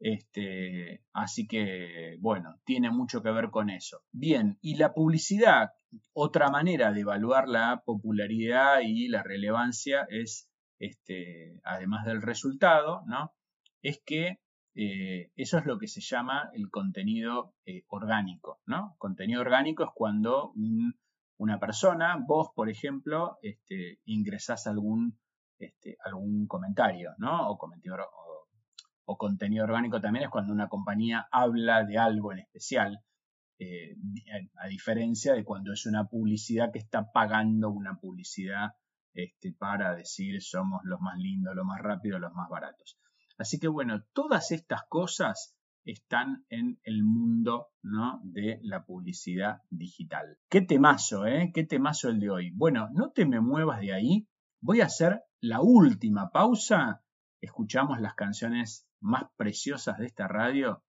Este, 0.00 1.04
así 1.12 1.46
que, 1.46 2.16
bueno, 2.20 2.56
tiene 2.64 2.90
mucho 2.90 3.22
que 3.22 3.30
ver 3.30 3.50
con 3.50 3.68
eso. 3.68 4.02
Bien, 4.10 4.58
y 4.62 4.76
la 4.76 4.94
publicidad, 4.94 5.70
otra 6.14 6.48
manera 6.50 6.90
de 6.90 7.00
evaluar 7.00 7.48
la 7.48 7.82
popularidad 7.84 8.80
y 8.82 9.08
la 9.08 9.22
relevancia 9.22 10.06
es, 10.08 10.50
este, 10.78 11.60
además 11.64 12.06
del 12.06 12.22
resultado, 12.22 13.02
¿no? 13.06 13.34
Es 13.82 14.02
que 14.04 14.40
eh, 14.74 15.32
eso 15.36 15.58
es 15.58 15.66
lo 15.66 15.78
que 15.78 15.88
se 15.88 16.00
llama 16.00 16.50
el 16.54 16.70
contenido 16.70 17.54
eh, 17.66 17.84
orgánico, 17.88 18.60
¿no? 18.66 18.94
Contenido 18.98 19.40
orgánico 19.40 19.84
es 19.84 19.90
cuando 19.94 20.52
una 21.38 21.58
persona, 21.58 22.16
vos, 22.26 22.50
por 22.54 22.68
ejemplo, 22.68 23.38
este, 23.42 23.98
ingresás 24.04 24.66
algún, 24.66 25.18
este, 25.58 25.96
comentario, 26.46 27.14
¿no? 27.18 27.50
O 27.50 29.16
contenido 29.18 29.64
orgánico 29.64 30.00
también 30.00 30.26
es 30.26 30.30
cuando 30.30 30.52
una 30.52 30.68
compañía 30.68 31.26
habla 31.32 31.84
de 31.84 31.98
algo 31.98 32.32
en 32.32 32.38
especial, 32.38 33.02
eh, 33.58 33.96
a 34.56 34.68
diferencia 34.68 35.34
de 35.34 35.44
cuando 35.44 35.72
es 35.72 35.84
una 35.84 36.06
publicidad 36.06 36.70
que 36.72 36.78
está 36.78 37.10
pagando 37.10 37.70
una 37.70 37.98
publicidad 37.98 38.70
este, 39.12 39.52
para 39.52 39.94
decir 39.96 40.40
somos 40.40 40.80
los 40.84 41.00
más 41.00 41.18
lindos, 41.18 41.54
los 41.56 41.66
más 41.66 41.80
rápidos, 41.80 42.20
los 42.20 42.32
más 42.32 42.48
baratos. 42.48 42.96
Así 43.40 43.58
que 43.58 43.68
bueno, 43.68 44.04
todas 44.12 44.50
estas 44.50 44.82
cosas 44.86 45.56
están 45.86 46.44
en 46.50 46.78
el 46.82 47.02
mundo 47.02 47.68
¿no? 47.82 48.20
de 48.22 48.60
la 48.62 48.84
publicidad 48.84 49.62
digital. 49.70 50.36
Qué 50.50 50.60
temazo, 50.60 51.24
¿eh? 51.26 51.50
Qué 51.54 51.64
temazo 51.64 52.10
el 52.10 52.20
de 52.20 52.28
hoy. 52.28 52.50
Bueno, 52.50 52.90
no 52.92 53.12
te 53.12 53.24
me 53.24 53.40
muevas 53.40 53.80
de 53.80 53.94
ahí. 53.94 54.28
Voy 54.60 54.82
a 54.82 54.86
hacer 54.86 55.22
la 55.40 55.62
última 55.62 56.30
pausa. 56.30 57.02
Escuchamos 57.40 57.98
las 57.98 58.14
canciones 58.14 58.86
más 59.00 59.24
preciosas 59.38 59.96
de 59.96 60.04
esta 60.04 60.28
radio 60.28 60.84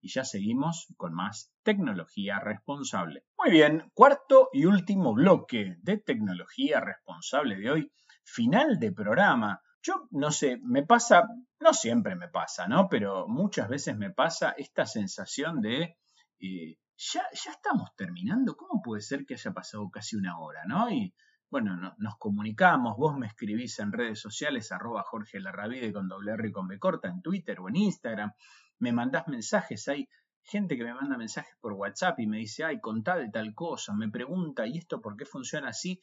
y 0.00 0.08
ya 0.08 0.24
seguimos 0.24 0.86
con 0.96 1.12
más 1.12 1.52
tecnología 1.64 2.38
responsable. 2.38 3.24
Muy 3.36 3.50
bien, 3.50 3.90
cuarto 3.94 4.48
y 4.52 4.66
último 4.66 5.12
bloque 5.12 5.74
de 5.82 5.98
tecnología 5.98 6.78
responsable 6.78 7.56
de 7.56 7.68
hoy, 7.68 7.92
final 8.22 8.78
de 8.78 8.92
programa. 8.92 9.60
Yo 9.86 10.08
no 10.10 10.32
sé, 10.32 10.58
me 10.64 10.84
pasa, 10.84 11.28
no 11.60 11.72
siempre 11.72 12.16
me 12.16 12.26
pasa, 12.28 12.66
¿no? 12.66 12.88
Pero 12.88 13.28
muchas 13.28 13.68
veces 13.68 13.96
me 13.96 14.10
pasa 14.10 14.50
esta 14.58 14.84
sensación 14.84 15.60
de, 15.60 15.96
eh, 16.40 16.76
ya, 16.96 17.22
ya 17.32 17.52
estamos 17.52 17.94
terminando, 17.94 18.56
¿cómo 18.56 18.82
puede 18.82 19.00
ser 19.00 19.24
que 19.24 19.34
haya 19.34 19.52
pasado 19.52 19.88
casi 19.88 20.16
una 20.16 20.40
hora, 20.40 20.64
¿no? 20.66 20.90
Y 20.90 21.14
bueno, 21.48 21.94
nos 21.98 22.16
comunicamos, 22.18 22.96
vos 22.96 23.16
me 23.16 23.28
escribís 23.28 23.78
en 23.78 23.92
redes 23.92 24.18
sociales, 24.18 24.72
arroba 24.72 25.04
Jorge 25.04 25.38
Larravide 25.38 25.92
con 25.92 26.08
doble 26.08 26.32
R 26.32 26.48
y 26.48 26.52
con 26.52 26.66
B 26.66 26.80
corta, 26.80 27.06
en 27.06 27.22
Twitter 27.22 27.60
o 27.60 27.68
en 27.68 27.76
Instagram, 27.76 28.32
me 28.80 28.90
mandás 28.90 29.28
mensajes, 29.28 29.86
hay 29.86 30.08
gente 30.42 30.76
que 30.76 30.82
me 30.82 30.94
manda 30.94 31.16
mensajes 31.16 31.54
por 31.60 31.74
WhatsApp 31.74 32.18
y 32.18 32.26
me 32.26 32.38
dice, 32.38 32.64
ay, 32.64 32.80
contá 32.80 33.14
de 33.14 33.30
tal 33.30 33.54
cosa, 33.54 33.94
me 33.94 34.08
pregunta, 34.08 34.66
¿y 34.66 34.78
esto 34.78 35.00
por 35.00 35.16
qué 35.16 35.26
funciona 35.26 35.68
así? 35.68 36.00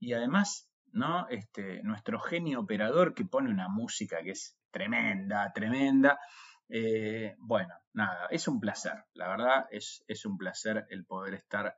Y 0.00 0.14
además, 0.14 0.70
¿no? 0.92 1.28
Este, 1.28 1.82
nuestro 1.82 2.18
genio 2.20 2.60
operador 2.60 3.14
que 3.14 3.24
pone 3.24 3.50
una 3.50 3.68
música 3.68 4.22
que 4.22 4.30
es 4.30 4.56
tremenda, 4.70 5.52
tremenda. 5.52 6.18
Eh, 6.68 7.34
bueno, 7.38 7.74
nada, 7.92 8.26
es 8.30 8.48
un 8.48 8.58
placer, 8.58 9.04
la 9.14 9.28
verdad 9.28 9.66
es, 9.70 10.04
es 10.08 10.26
un 10.26 10.36
placer 10.36 10.86
el 10.90 11.04
poder 11.04 11.34
estar 11.34 11.76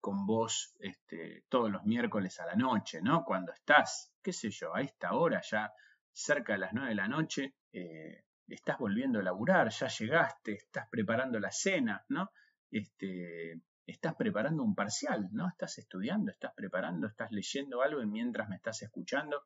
con 0.00 0.26
vos 0.26 0.74
este, 0.78 1.44
todos 1.48 1.70
los 1.70 1.84
miércoles 1.84 2.38
a 2.40 2.46
la 2.46 2.54
noche, 2.54 3.00
¿no? 3.02 3.24
Cuando 3.24 3.52
estás, 3.52 4.12
qué 4.22 4.32
sé 4.32 4.50
yo, 4.50 4.74
a 4.74 4.80
esta 4.80 5.14
hora 5.14 5.40
ya 5.42 5.72
cerca 6.12 6.52
de 6.52 6.60
las 6.60 6.72
nueve 6.72 6.90
de 6.90 6.94
la 6.94 7.08
noche, 7.08 7.54
eh, 7.72 8.24
estás 8.46 8.78
volviendo 8.78 9.18
a 9.18 9.22
laburar, 9.22 9.70
ya 9.70 9.88
llegaste, 9.88 10.52
estás 10.52 10.88
preparando 10.90 11.38
la 11.38 11.50
cena, 11.50 12.04
¿no? 12.08 12.30
Este, 12.70 13.60
estás 13.92 14.14
preparando 14.14 14.62
un 14.62 14.74
parcial, 14.74 15.28
¿no? 15.32 15.48
Estás 15.48 15.78
estudiando, 15.78 16.30
estás 16.30 16.52
preparando, 16.54 17.06
estás 17.06 17.30
leyendo 17.32 17.82
algo 17.82 18.02
y 18.02 18.06
mientras 18.06 18.48
me 18.48 18.56
estás 18.56 18.82
escuchando, 18.82 19.42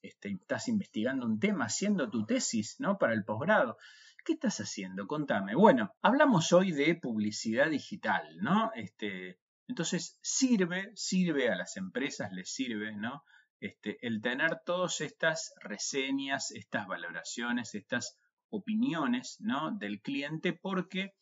este, 0.00 0.30
estás 0.30 0.68
investigando 0.68 1.26
un 1.26 1.38
tema, 1.38 1.66
haciendo 1.66 2.10
tu 2.10 2.24
tesis, 2.24 2.76
¿no? 2.78 2.98
Para 2.98 3.12
el 3.12 3.24
posgrado. 3.24 3.76
¿Qué 4.24 4.32
estás 4.32 4.60
haciendo? 4.60 5.06
Contame. 5.06 5.54
Bueno, 5.54 5.94
hablamos 6.00 6.52
hoy 6.52 6.72
de 6.72 6.94
publicidad 6.94 7.68
digital, 7.68 8.36
¿no? 8.38 8.72
Este, 8.74 9.38
entonces, 9.68 10.18
sirve, 10.22 10.90
sirve 10.94 11.50
a 11.50 11.56
las 11.56 11.76
empresas, 11.76 12.32
les 12.32 12.50
sirve, 12.50 12.96
¿no? 12.96 13.24
Este, 13.60 13.98
el 14.06 14.22
tener 14.22 14.60
todas 14.64 15.00
estas 15.02 15.52
reseñas, 15.60 16.50
estas 16.52 16.86
valoraciones, 16.86 17.74
estas 17.74 18.16
opiniones, 18.48 19.36
¿no? 19.40 19.70
Del 19.70 20.00
cliente 20.00 20.52
porque 20.52 21.14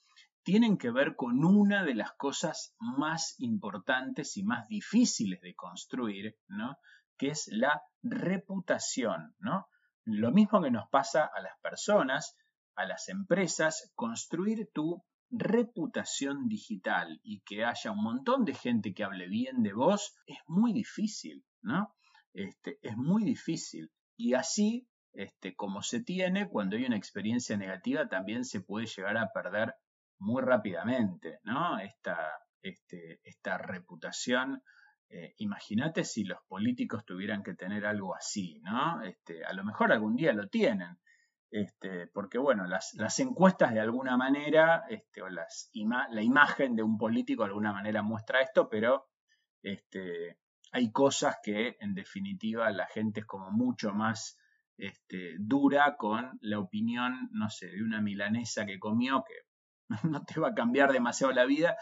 tienen 0.43 0.79
que 0.79 0.91
ver 0.91 1.17
con 1.17 1.45
una 1.45 1.85
de 1.85 1.95
las 1.95 2.13
cosas 2.13 2.75
más 2.79 3.35
importantes 3.39 4.37
y 4.37 4.43
más 4.43 4.67
difíciles 4.69 5.41
de 5.41 5.55
construir, 5.55 6.37
¿no? 6.49 6.77
Que 7.19 7.29
es 7.29 7.49
la 7.51 7.83
reputación, 8.03 9.35
¿no? 9.39 9.69
Lo 10.05 10.33
mismo 10.33 10.63
que 10.63 10.71
nos 10.71 10.89
pasa 10.89 11.25
a 11.25 11.41
las 11.41 11.59
personas, 11.61 12.37
a 12.75 12.87
las 12.87 13.09
empresas, 13.09 13.93
construir 13.95 14.71
tu 14.73 15.05
reputación 15.31 16.49
digital 16.49 17.21
y 17.23 17.41
que 17.43 17.65
haya 17.65 17.93
un 17.93 18.03
montón 18.03 18.45
de 18.45 18.55
gente 18.55 18.95
que 18.95 19.05
hable 19.05 19.29
bien 19.29 19.63
de 19.63 19.73
vos, 19.73 20.15
es 20.27 20.39
muy 20.47 20.73
difícil, 20.73 21.45
¿no? 21.63 21.95
Este, 22.33 22.79
es 22.83 22.97
muy 22.97 23.25
difícil. 23.25 23.91
Y 24.17 24.35
así, 24.35 24.89
este, 25.13 25.55
como 25.55 25.83
se 25.83 26.03
tiene, 26.03 26.49
cuando 26.49 26.77
hay 26.77 26.85
una 26.85 26.97
experiencia 26.97 27.57
negativa, 27.57 28.09
también 28.09 28.45
se 28.45 28.61
puede 28.61 28.87
llegar 28.87 29.17
a 29.19 29.31
perder 29.33 29.75
muy 30.21 30.43
rápidamente, 30.43 31.41
¿no? 31.45 31.79
Esta, 31.79 32.31
este, 32.63 33.21
esta 33.25 33.59
reputación. 33.59 34.63
Eh, 35.09 35.35
imagínate 35.39 36.05
si 36.05 36.25
los 36.25 36.39
políticos 36.47 37.05
tuvieran 37.05 37.43
que 37.43 37.55
tener 37.55 37.85
algo 37.85 38.15
así, 38.15 38.61
¿no? 38.61 39.03
Este, 39.03 39.45
a 39.45 39.53
lo 39.53 39.65
mejor 39.65 39.93
algún 39.93 40.15
día 40.15 40.33
lo 40.33 40.49
tienen, 40.49 40.99
este, 41.51 42.07
porque 42.07 42.39
bueno, 42.39 42.67
las, 42.67 43.19
encuestas 43.19 43.73
de 43.75 43.81
alguna 43.81 44.17
manera, 44.17 44.85
este, 44.89 45.23
o 45.23 45.29
las 45.29 45.71
la 46.11 46.23
imagen 46.23 46.77
de 46.77 46.83
un 46.85 46.97
político 46.97 47.43
de 47.43 47.49
alguna 47.49 47.73
manera 47.73 48.03
muestra 48.03 48.41
esto, 48.41 48.69
pero 48.69 49.09
este, 49.63 50.39
hay 50.71 50.93
cosas 50.93 51.39
que 51.43 51.77
en 51.81 51.95
definitiva 51.95 52.71
la 52.71 52.87
gente 52.87 53.21
es 53.21 53.27
como 53.27 53.51
mucho 53.51 53.93
más 53.93 54.37
dura 55.39 55.97
con 55.99 56.39
la 56.41 56.59
opinión, 56.59 57.29
no 57.33 57.51
sé, 57.51 57.67
de 57.67 57.83
una 57.83 58.01
milanesa 58.01 58.65
que 58.65 58.79
comió, 58.79 59.23
que 59.27 59.35
no 60.05 60.25
te 60.25 60.41
va 60.41 60.49
a 60.49 60.55
cambiar 60.55 60.93
demasiado 60.93 61.33
la 61.33 61.45
vida, 61.45 61.77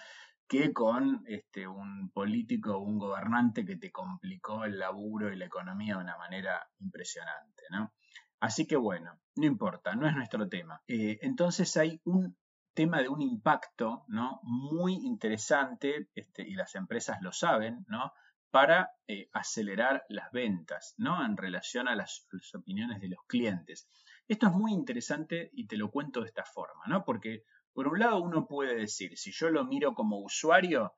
que 0.49 0.73
con 0.73 1.25
este, 1.27 1.69
un 1.69 2.11
político 2.11 2.77
o 2.77 2.81
un 2.81 2.99
gobernante 2.99 3.67
que 3.67 3.77
te 3.77 3.93
complicó 3.93 4.65
el 4.65 4.79
laburo 4.79 5.31
y 5.31 5.37
la 5.37 5.45
economía 5.45 5.97
de 5.97 6.03
una 6.03 6.17
manera 6.17 6.67
impresionante, 6.81 7.65
¿no? 7.71 7.93
Así 8.41 8.67
que 8.67 8.77
bueno, 8.77 9.19
no 9.37 9.47
importa, 9.47 9.95
no 9.95 10.09
es 10.09 10.15
nuestro 10.15 10.49
tema. 10.49 10.81
Eh, 10.87 11.19
entonces 11.23 11.77
hay 11.77 12.01
un 12.05 12.37
tema 12.73 13.03
de 13.03 13.09
un 13.09 13.21
impacto, 13.21 14.05
¿no? 14.09 14.41
Muy 14.45 14.95
interesante, 14.95 16.09
este, 16.15 16.49
y 16.49 16.55
las 16.55 16.77
empresas 16.77 17.19
lo 17.21 17.33
saben, 17.33 17.85
¿no? 17.89 18.13
Para 18.51 18.93
eh, 19.07 19.29
acelerar 19.33 20.05
las 20.09 20.31
ventas, 20.33 20.95
¿no? 20.97 21.23
En 21.27 21.37
relación 21.37 21.89
a 21.89 21.97
las, 21.97 22.27
las 22.31 22.55
opiniones 22.55 23.01
de 23.01 23.09
los 23.09 23.19
clientes. 23.27 23.91
Esto 24.29 24.47
es 24.47 24.53
muy 24.53 24.73
interesante 24.73 25.51
y 25.53 25.67
te 25.67 25.77
lo 25.77 25.91
cuento 25.91 26.21
de 26.21 26.29
esta 26.29 26.45
forma, 26.45 26.85
¿no? 26.87 27.05
Porque 27.05 27.43
por 27.79 27.87
un 27.87 28.01
lado 28.01 28.21
uno 28.21 28.45
puede 28.45 28.75
decir, 28.75 29.17
si 29.17 29.31
yo 29.31 29.51
lo 29.51 29.65
miro 29.65 29.95
como 29.95 30.19
usuario, 30.19 30.95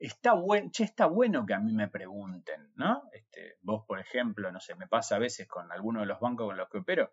está, 0.00 0.32
buen, 0.32 0.72
está 0.76 1.06
bueno 1.06 1.46
que 1.46 1.54
a 1.54 1.60
mí 1.60 1.72
me 1.72 1.86
pregunten, 1.86 2.72
¿no? 2.74 3.04
Este, 3.12 3.58
vos, 3.62 3.84
por 3.86 4.00
ejemplo, 4.00 4.50
no 4.50 4.58
sé, 4.58 4.74
me 4.74 4.88
pasa 4.88 5.14
a 5.14 5.20
veces 5.20 5.46
con 5.46 5.70
alguno 5.70 6.00
de 6.00 6.06
los 6.06 6.18
bancos 6.18 6.48
con 6.48 6.56
los 6.56 6.68
que 6.68 6.78
opero, 6.78 7.12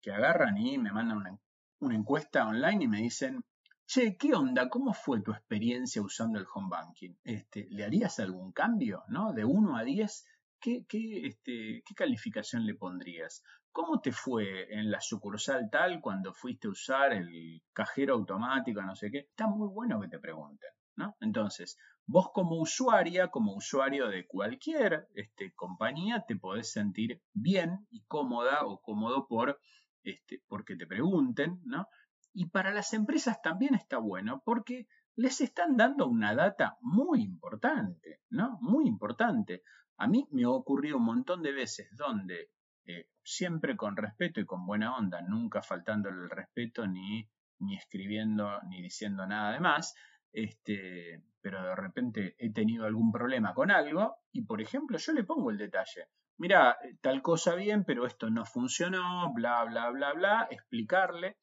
que 0.00 0.12
agarran 0.12 0.56
y 0.56 0.78
me 0.78 0.92
mandan 0.92 1.40
una, 1.80 1.96
encuesta 1.96 2.46
online 2.46 2.84
y 2.84 2.86
me 2.86 2.98
dicen, 2.98 3.42
che, 3.88 4.16
¿qué 4.16 4.34
onda? 4.34 4.68
¿Cómo 4.68 4.94
fue 4.94 5.20
tu 5.20 5.32
experiencia 5.32 6.00
usando 6.00 6.38
el 6.38 6.46
home 6.54 6.68
banking? 6.70 7.16
Este, 7.24 7.66
¿Le 7.70 7.84
harías 7.84 8.20
algún 8.20 8.52
cambio? 8.52 9.02
¿no? 9.08 9.32
De 9.32 9.44
1 9.44 9.76
a 9.76 9.82
10, 9.82 10.26
¿qué, 10.60 10.86
qué, 10.88 11.26
este, 11.26 11.82
¿qué 11.84 11.94
calificación 11.96 12.64
le 12.64 12.76
pondrías? 12.76 13.42
¿Cómo 13.72 14.00
te 14.00 14.10
fue 14.10 14.72
en 14.74 14.90
la 14.90 15.00
sucursal 15.00 15.70
tal 15.70 16.00
cuando 16.00 16.34
fuiste 16.34 16.66
a 16.66 16.70
usar 16.70 17.12
el 17.12 17.62
cajero 17.72 18.14
automático, 18.14 18.82
no 18.82 18.96
sé 18.96 19.10
qué? 19.10 19.18
Está 19.18 19.46
muy 19.46 19.68
bueno 19.68 20.00
que 20.00 20.08
te 20.08 20.18
pregunten, 20.18 20.70
¿no? 20.96 21.16
Entonces, 21.20 21.78
vos 22.04 22.30
como 22.32 22.60
usuaria, 22.60 23.28
como 23.28 23.54
usuario 23.54 24.08
de 24.08 24.26
cualquier 24.26 25.06
este, 25.14 25.52
compañía, 25.54 26.24
te 26.26 26.34
podés 26.34 26.72
sentir 26.72 27.22
bien 27.32 27.86
y 27.90 28.02
cómoda 28.06 28.66
o 28.66 28.80
cómodo 28.80 29.28
por, 29.28 29.60
este, 30.02 30.42
porque 30.48 30.74
te 30.74 30.88
pregunten, 30.88 31.60
¿no? 31.64 31.86
Y 32.32 32.46
para 32.46 32.72
las 32.72 32.92
empresas 32.92 33.40
también 33.40 33.76
está 33.76 33.98
bueno 33.98 34.42
porque 34.44 34.88
les 35.14 35.40
están 35.40 35.76
dando 35.76 36.08
una 36.08 36.34
data 36.34 36.76
muy 36.80 37.22
importante, 37.22 38.20
¿no? 38.30 38.58
Muy 38.60 38.88
importante. 38.88 39.62
A 39.96 40.08
mí 40.08 40.26
me 40.32 40.44
ha 40.44 40.50
ocurrido 40.50 40.96
un 40.96 41.04
montón 41.04 41.42
de 41.42 41.52
veces 41.52 41.88
donde 41.96 42.50
eh, 42.98 43.08
siempre 43.22 43.76
con 43.76 43.96
respeto 43.96 44.40
y 44.40 44.46
con 44.46 44.66
buena 44.66 44.96
onda, 44.96 45.20
nunca 45.22 45.62
faltándole 45.62 46.24
el 46.24 46.30
respeto 46.30 46.86
ni, 46.86 47.28
ni 47.60 47.76
escribiendo 47.76 48.60
ni 48.68 48.82
diciendo 48.82 49.26
nada 49.26 49.52
de 49.52 49.60
más, 49.60 49.94
este, 50.32 51.22
pero 51.40 51.62
de 51.62 51.74
repente 51.74 52.34
he 52.38 52.52
tenido 52.52 52.86
algún 52.86 53.10
problema 53.12 53.54
con 53.54 53.70
algo 53.70 54.16
y, 54.32 54.42
por 54.42 54.60
ejemplo, 54.60 54.98
yo 54.98 55.12
le 55.12 55.24
pongo 55.24 55.50
el 55.50 55.58
detalle. 55.58 56.08
Mira, 56.38 56.78
tal 57.00 57.20
cosa 57.22 57.54
bien, 57.54 57.84
pero 57.84 58.06
esto 58.06 58.30
no 58.30 58.44
funcionó, 58.44 59.32
bla, 59.34 59.64
bla, 59.64 59.90
bla, 59.90 60.12
bla, 60.14 60.48
explicarle. 60.50 61.36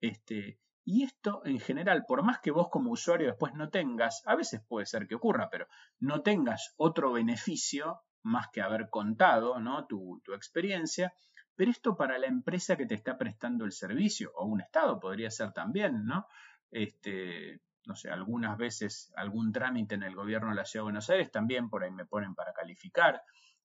Este, 0.00 0.58
y 0.84 1.04
esto 1.04 1.42
en 1.44 1.60
general, 1.60 2.04
por 2.06 2.22
más 2.22 2.40
que 2.40 2.50
vos 2.50 2.68
como 2.68 2.90
usuario 2.90 3.28
después 3.28 3.54
no 3.54 3.70
tengas, 3.70 4.22
a 4.26 4.34
veces 4.34 4.60
puede 4.66 4.86
ser 4.86 5.06
que 5.06 5.14
ocurra, 5.14 5.48
pero 5.50 5.68
no 5.98 6.22
tengas 6.22 6.74
otro 6.76 7.12
beneficio 7.12 8.00
más 8.22 8.48
que 8.52 8.60
haber 8.60 8.90
contado 8.90 9.58
¿no? 9.60 9.86
tu, 9.86 10.20
experiencia, 10.34 11.12
pero 11.54 11.70
esto 11.70 11.96
para 11.96 12.18
la 12.18 12.26
empresa 12.26 12.76
que 12.76 12.86
te 12.86 12.94
está 12.94 13.18
prestando 13.18 13.64
el 13.64 13.72
servicio, 13.72 14.32
o 14.34 14.46
un 14.46 14.60
Estado 14.60 14.98
podría 14.98 15.30
ser 15.30 15.52
también, 15.52 16.04
¿no? 16.04 16.26
Este, 16.70 17.60
no 17.86 17.96
sé, 17.96 18.10
algunas 18.10 18.56
veces 18.56 19.12
algún 19.16 19.52
trámite 19.52 19.94
en 19.94 20.04
el 20.04 20.14
gobierno 20.14 20.50
de 20.50 20.56
la 20.56 20.64
Ciudad 20.64 20.82
de 20.82 20.92
Buenos 20.92 21.10
Aires 21.10 21.30
también 21.30 21.68
por 21.68 21.82
ahí 21.82 21.90
me 21.90 22.06
ponen 22.06 22.34
para 22.34 22.52
calificar 22.52 23.20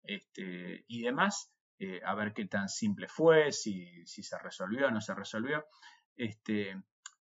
este, 0.02 0.84
y 0.88 1.02
demás, 1.02 1.52
eh, 1.78 2.00
a 2.04 2.14
ver 2.14 2.32
qué 2.32 2.46
tan 2.46 2.68
simple 2.68 3.08
fue, 3.08 3.52
si, 3.52 4.04
si 4.06 4.22
se 4.22 4.38
resolvió 4.38 4.88
o 4.88 4.90
no 4.90 5.00
se 5.00 5.14
resolvió. 5.14 5.64
Este, 6.16 6.80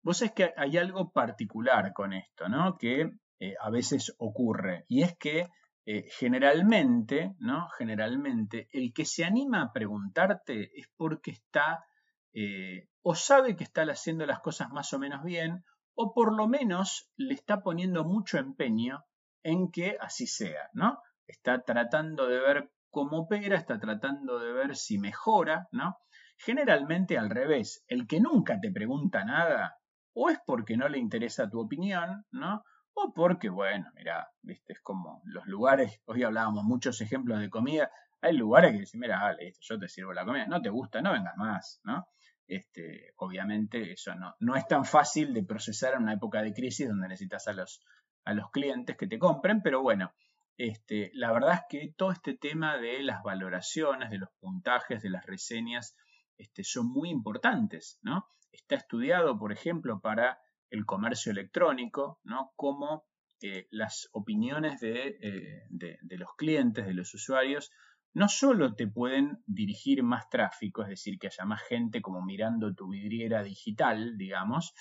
vos 0.01 0.17
sabés 0.17 0.34
que 0.34 0.53
hay 0.55 0.77
algo 0.77 1.12
particular 1.12 1.93
con 1.93 2.13
esto, 2.13 2.49
¿no? 2.49 2.77
Que 2.77 3.12
eh, 3.39 3.55
a 3.60 3.69
veces 3.69 4.13
ocurre, 4.17 4.86
y 4.88 5.03
es 5.03 5.17
que 5.17 5.47
eh, 5.86 6.06
generalmente, 6.10 7.36
¿no? 7.39 7.67
Generalmente, 7.78 8.70
el 8.72 8.94
que 8.94 9.06
se 9.06 9.26
anima 9.26 9.62
a 9.62 9.74
preguntarte 9.74 10.72
es 10.80 10.88
porque 10.96 11.32
está 11.32 11.86
eh, 12.34 12.88
o 13.02 13.15
sabe 13.15 13.56
que 13.56 13.63
está 13.63 13.84
haciendo 13.84 14.26
las 14.26 14.39
cosas 14.39 14.70
más 14.70 14.94
o 14.94 15.00
menos 15.00 15.24
bien, 15.24 15.65
o 15.96 16.13
por 16.13 16.36
lo 16.36 16.48
menos 16.48 17.10
le 17.17 17.34
está 17.34 17.62
poniendo 17.62 18.06
mucho 18.06 18.38
empeño 18.38 19.04
en 19.44 19.72
que 19.72 19.98
así 20.00 20.28
sea, 20.28 20.70
¿no? 20.74 21.00
Está 21.28 21.63
tratando 21.63 22.28
de 22.28 22.39
ver 22.39 22.72
cómo 22.89 23.22
opera, 23.22 23.58
está 23.58 23.80
tratando 23.80 24.39
de 24.39 24.54
ver 24.54 24.76
si 24.76 24.98
mejora, 24.98 25.67
¿no? 25.72 25.98
Generalmente 26.38 27.17
al 27.17 27.30
revés, 27.30 27.84
el 27.88 28.08
que 28.08 28.20
nunca 28.20 28.60
te 28.60 28.72
pregunta 28.72 29.26
nada, 29.26 29.78
o 30.13 30.30
es 30.30 30.39
porque 30.46 30.78
no 30.78 30.88
le 30.89 31.00
interesa 31.00 31.50
tu 31.50 31.60
opinión, 31.60 32.26
¿no? 32.32 32.63
O 32.93 33.13
porque, 33.13 33.49
bueno, 33.49 33.89
mira, 33.95 34.30
viste, 34.41 34.73
es 34.73 34.82
como 34.82 35.21
los 35.25 35.45
lugares, 35.45 36.01
hoy 36.06 36.23
hablábamos 36.23 36.63
muchos 36.63 37.01
ejemplos 37.01 37.39
de 37.39 37.49
comida, 37.49 37.91
hay 38.21 38.36
lugares 38.36 38.73
que 38.73 38.80
dicen, 38.80 38.99
mira, 38.99 39.21
vale, 39.21 39.54
yo 39.60 39.80
te 39.80 39.88
sirvo 39.88 40.13
la 40.13 40.25
comida, 40.25 40.45
no 40.45 40.62
te 40.62 40.69
gusta, 40.69 41.01
no 41.01 41.12
vengas 41.12 41.36
más, 41.38 41.82
¿no? 41.84 42.08
Este, 42.47 43.13
obviamente 43.17 43.93
eso 43.93 44.13
no, 44.15 44.36
no 44.39 44.56
es 44.56 44.67
tan 44.67 44.84
fácil 44.86 45.34
de 45.34 45.43
procesar 45.43 45.93
en 45.93 46.04
una 46.04 46.13
época 46.13 46.41
de 46.41 46.54
crisis 46.54 46.88
donde 46.88 47.08
necesitas 47.08 47.47
a 47.47 47.54
los, 47.54 47.82
a 48.25 48.34
los 48.34 48.51
clientes 48.51 48.97
que 48.97 49.08
te 49.08 49.17
compren, 49.17 49.62
pero 49.62 49.82
bueno, 49.82 50.13
este, 50.58 51.12
la 51.13 51.32
verdad 51.32 51.54
es 51.54 51.62
que 51.69 51.93
todo 51.97 52.12
este 52.12 52.36
tema 52.36 52.77
de 52.77 53.01
las 53.01 53.23
valoraciones, 53.23 54.12
de 54.12 54.19
los 54.19 54.30
puntajes, 54.39 55.01
de 55.01 55.10
las 55.10 55.25
reseñas, 55.25 55.95
este, 56.38 56.63
son 56.63 56.88
muy 56.88 57.10
importantes, 57.10 57.99
¿no? 58.01 58.27
Está 58.51 58.75
estudiado, 58.75 59.39
por 59.39 59.51
ejemplo, 59.51 60.01
para 60.01 60.39
el 60.71 60.86
comercio 60.86 61.31
electrónico, 61.31 62.19
¿no? 62.23 62.51
Cómo 62.55 63.05
eh, 63.41 63.67
las 63.69 64.10
opiniones 64.13 64.81
eh, 64.81 65.63
de, 65.69 65.97
de, 66.01 66.17
los 66.17 66.29
clientes, 66.36 66.86
de 66.86 66.93
los 66.93 67.13
usuarios, 67.13 67.71
no 68.13 68.27
solo 68.27 68.73
te 68.73 68.88
pueden 68.88 69.43
dirigir 69.45 70.03
más 70.03 70.29
tráfico, 70.29 70.81
es 70.84 70.89
decir, 70.89 71.17
que 71.19 71.27
haya 71.27 71.45
más 71.45 71.62
gente 71.62 72.01
como 72.01 72.21
mirando 72.21 72.73
tu 72.73 72.89
vidriera 72.89 73.43
digital, 73.43 74.17
digamos, 74.17 74.73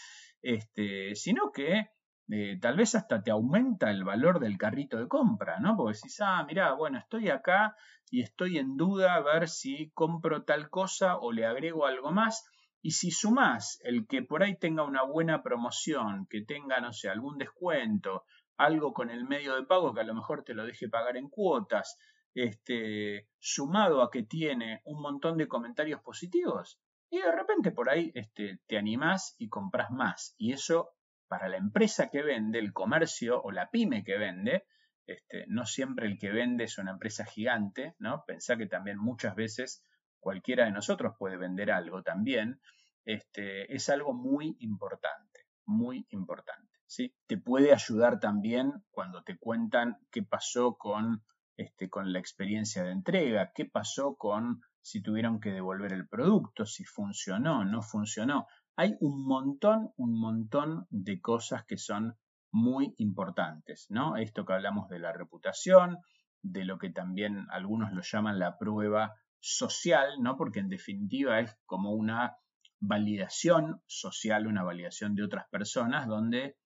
este, 0.43 1.15
sino 1.15 1.53
que 1.53 1.91
eh, 2.33 2.59
tal 2.61 2.77
vez 2.77 2.95
hasta 2.95 3.23
te 3.23 3.31
aumenta 3.31 3.91
el 3.91 4.05
valor 4.05 4.39
del 4.39 4.57
carrito 4.57 4.99
de 4.99 5.09
compra, 5.09 5.59
¿no? 5.59 5.77
Porque 5.77 5.97
decís, 5.97 6.21
ah, 6.21 6.45
mira, 6.47 6.73
bueno, 6.75 6.99
estoy 6.99 7.29
acá 7.29 7.75
y 8.09 8.23
estoy 8.23 8.59
en 8.59 8.77
duda 8.77 9.15
a 9.15 9.21
ver 9.21 9.49
si 9.49 9.91
compro 9.95 10.45
tal 10.45 10.71
cosa 10.71 11.19
o 11.19 11.33
le 11.33 11.45
agrego 11.45 11.87
algo 11.87 12.13
más 12.13 12.45
y 12.83 12.93
si 12.93 13.11
sumás 13.11 13.79
el 13.83 14.07
que 14.07 14.23
por 14.23 14.43
ahí 14.43 14.57
tenga 14.57 14.85
una 14.85 15.03
buena 15.03 15.43
promoción, 15.43 16.27
que 16.29 16.43
tenga, 16.43 16.81
no 16.81 16.93
sé, 16.93 17.09
algún 17.09 17.39
descuento, 17.39 18.25
algo 18.57 18.93
con 18.93 19.11
el 19.11 19.25
medio 19.25 19.55
de 19.55 19.65
pago 19.65 19.93
que 19.93 20.01
a 20.01 20.05
lo 20.05 20.15
mejor 20.15 20.45
te 20.45 20.55
lo 20.55 20.65
deje 20.65 20.89
pagar 20.89 21.17
en 21.17 21.29
cuotas, 21.29 21.99
este, 22.35 23.29
sumado 23.39 24.03
a 24.03 24.11
que 24.11 24.23
tiene 24.23 24.81
un 24.85 25.03
montón 25.03 25.37
de 25.37 25.49
comentarios 25.49 26.01
positivos, 26.01 26.81
y 27.11 27.19
de 27.19 27.33
repente 27.33 27.73
por 27.73 27.91
ahí 27.91 28.13
este, 28.15 28.61
te 28.67 28.79
animás 28.79 29.35
y 29.39 29.49
compras 29.49 29.91
más. 29.91 30.35
Y 30.39 30.53
eso, 30.53 30.91
para 31.27 31.49
la 31.49 31.57
empresa 31.57 32.09
que 32.09 32.23
vende, 32.23 32.59
el 32.59 32.73
comercio 32.73 33.43
o 33.43 33.51
la 33.51 33.69
pyme 33.71 34.05
que 34.05 34.17
vende, 34.17 34.65
este, 35.07 35.45
no 35.49 35.67
siempre 35.67 36.07
el 36.07 36.19
que 36.19 36.31
vende 36.31 36.65
es 36.65 36.79
una 36.79 36.93
empresa 36.93 37.25
gigante, 37.25 37.97
¿no? 37.99 38.25
Pensá 38.27 38.57
que 38.57 38.67
también 38.67 38.99
muchas 38.99 39.35
veces 39.35 39.83
cualquiera 40.21 40.65
de 40.65 40.73
nosotros 40.73 41.15
puede 41.19 41.37
vender 41.37 41.71
algo 41.71 42.03
también, 42.03 42.61
este, 43.05 43.75
es 43.75 43.89
algo 43.89 44.13
muy 44.13 44.57
importante, 44.61 45.47
muy 45.67 46.07
importante. 46.11 46.79
¿sí? 46.87 47.15
Te 47.27 47.39
puede 47.39 47.73
ayudar 47.73 48.21
también 48.21 48.85
cuando 48.91 49.23
te 49.23 49.39
cuentan 49.39 49.97
qué 50.11 50.23
pasó 50.23 50.77
con, 50.77 51.25
este, 51.57 51.89
con 51.89 52.13
la 52.13 52.19
experiencia 52.19 52.85
de 52.85 52.93
entrega, 52.93 53.53
qué 53.55 53.65
pasó 53.65 54.17
con 54.17 54.61
si 54.83 55.03
tuvieron 55.03 55.41
que 55.41 55.51
devolver 55.51 55.93
el 55.93 56.09
producto, 56.09 56.67
si 56.67 56.85
funcionó, 56.85 57.65
no 57.65 57.83
funcionó. 57.83 58.47
Hay 58.77 58.97
un 59.01 59.25
montón, 59.27 59.93
un 59.97 60.19
montón 60.19 60.87
de 60.91 61.21
cosas 61.21 61.65
que 61.65 61.77
son 61.77 62.17
muy 62.51 62.95
importantes, 62.99 63.87
¿no? 63.91 64.17
Esto 64.17 64.45
que 64.45 64.55
hablamos 64.55 64.89
de 64.89 64.99
la 64.99 65.13
reputación, 65.13 65.99
de 66.43 66.65
lo 66.65 66.79
que 66.79 66.91
también 66.91 67.47
algunos 67.51 67.93
lo 67.93 68.03
llaman 68.03 68.39
la 68.39 68.59
prueba 68.59 69.15
social, 69.41 70.23
¿no? 70.23 70.37
Porque 70.37 70.61
en 70.61 70.69
definitiva 70.69 71.41
es 71.41 71.57
como 71.67 71.93
una 71.93 72.37
validación 72.79 73.83
social, 73.87 74.47
una 74.47 74.63
validación 74.63 75.15
de 75.15 75.25
otras 75.25 75.49
personas, 75.49 76.07
donde 76.07 76.57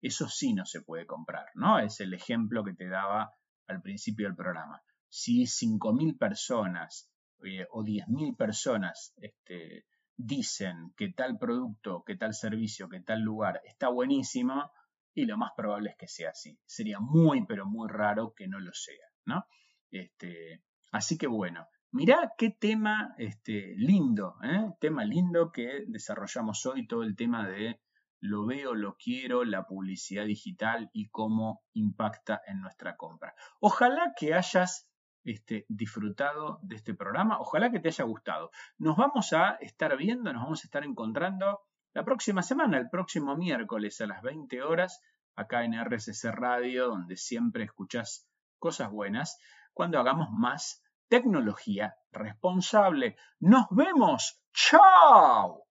eso 0.00 0.28
sí 0.28 0.52
no 0.52 0.66
se 0.66 0.82
puede 0.82 1.06
comprar, 1.06 1.46
¿no? 1.54 1.78
Es 1.78 2.00
el 2.00 2.12
ejemplo 2.14 2.64
que 2.64 2.74
te 2.74 2.88
daba 2.88 3.30
al 3.68 3.80
principio 3.80 4.26
del 4.26 4.36
programa. 4.36 4.82
Si 5.08 5.42
5.000 5.42 6.18
personas 6.18 7.10
eh, 7.44 7.66
o 7.70 7.82
10.000 7.82 8.36
personas 8.36 9.14
este, 9.16 9.86
dicen 10.16 10.92
que 10.96 11.12
tal 11.12 11.38
producto, 11.38 12.02
que 12.04 12.16
tal 12.16 12.34
servicio, 12.34 12.88
que 12.88 13.00
tal 13.00 13.20
lugar 13.20 13.60
está 13.64 13.88
buenísimo, 13.88 14.70
y 15.14 15.26
lo 15.26 15.36
más 15.36 15.52
probable 15.56 15.90
es 15.90 15.96
que 15.96 16.08
sea 16.08 16.30
así. 16.30 16.58
Sería 16.64 16.98
muy, 17.00 17.44
pero 17.46 17.66
muy 17.66 17.88
raro 17.88 18.32
que 18.34 18.48
no 18.48 18.58
lo 18.58 18.72
sea, 18.72 19.06
¿no? 19.26 19.44
Este, 19.90 20.62
así 20.90 21.18
que 21.18 21.26
bueno, 21.26 21.66
mirá 21.92 22.32
qué 22.36 22.50
tema 22.50 23.14
este, 23.18 23.74
lindo, 23.76 24.36
¿eh? 24.42 24.72
tema 24.80 25.04
lindo 25.04 25.52
que 25.52 25.84
desarrollamos 25.86 26.64
hoy, 26.66 26.86
todo 26.86 27.02
el 27.02 27.14
tema 27.14 27.46
de 27.46 27.80
lo 28.20 28.46
veo, 28.46 28.74
lo 28.74 28.96
quiero, 28.96 29.44
la 29.44 29.66
publicidad 29.66 30.24
digital 30.24 30.90
y 30.92 31.08
cómo 31.08 31.62
impacta 31.72 32.40
en 32.46 32.60
nuestra 32.60 32.96
compra. 32.96 33.34
Ojalá 33.60 34.14
que 34.16 34.32
hayas 34.32 34.88
este, 35.24 35.66
disfrutado 35.68 36.58
de 36.62 36.76
este 36.76 36.94
programa, 36.94 37.40
ojalá 37.40 37.70
que 37.70 37.80
te 37.80 37.88
haya 37.88 38.04
gustado. 38.04 38.50
Nos 38.78 38.96
vamos 38.96 39.32
a 39.32 39.56
estar 39.60 39.96
viendo, 39.96 40.32
nos 40.32 40.44
vamos 40.44 40.64
a 40.64 40.66
estar 40.66 40.84
encontrando 40.84 41.60
la 41.94 42.04
próxima 42.04 42.42
semana, 42.42 42.78
el 42.78 42.88
próximo 42.88 43.36
miércoles 43.36 44.00
a 44.00 44.06
las 44.06 44.22
20 44.22 44.62
horas, 44.62 45.00
acá 45.34 45.64
en 45.64 45.74
RSC 45.74 46.30
Radio, 46.30 46.88
donde 46.88 47.16
siempre 47.16 47.64
escuchas 47.64 48.28
cosas 48.58 48.90
buenas, 48.90 49.38
cuando 49.74 49.98
hagamos 49.98 50.30
más 50.30 50.82
tecnología 51.08 51.96
responsable. 52.12 53.16
Nos 53.40 53.66
vemos. 53.70 54.40
¡Chao! 54.52 55.66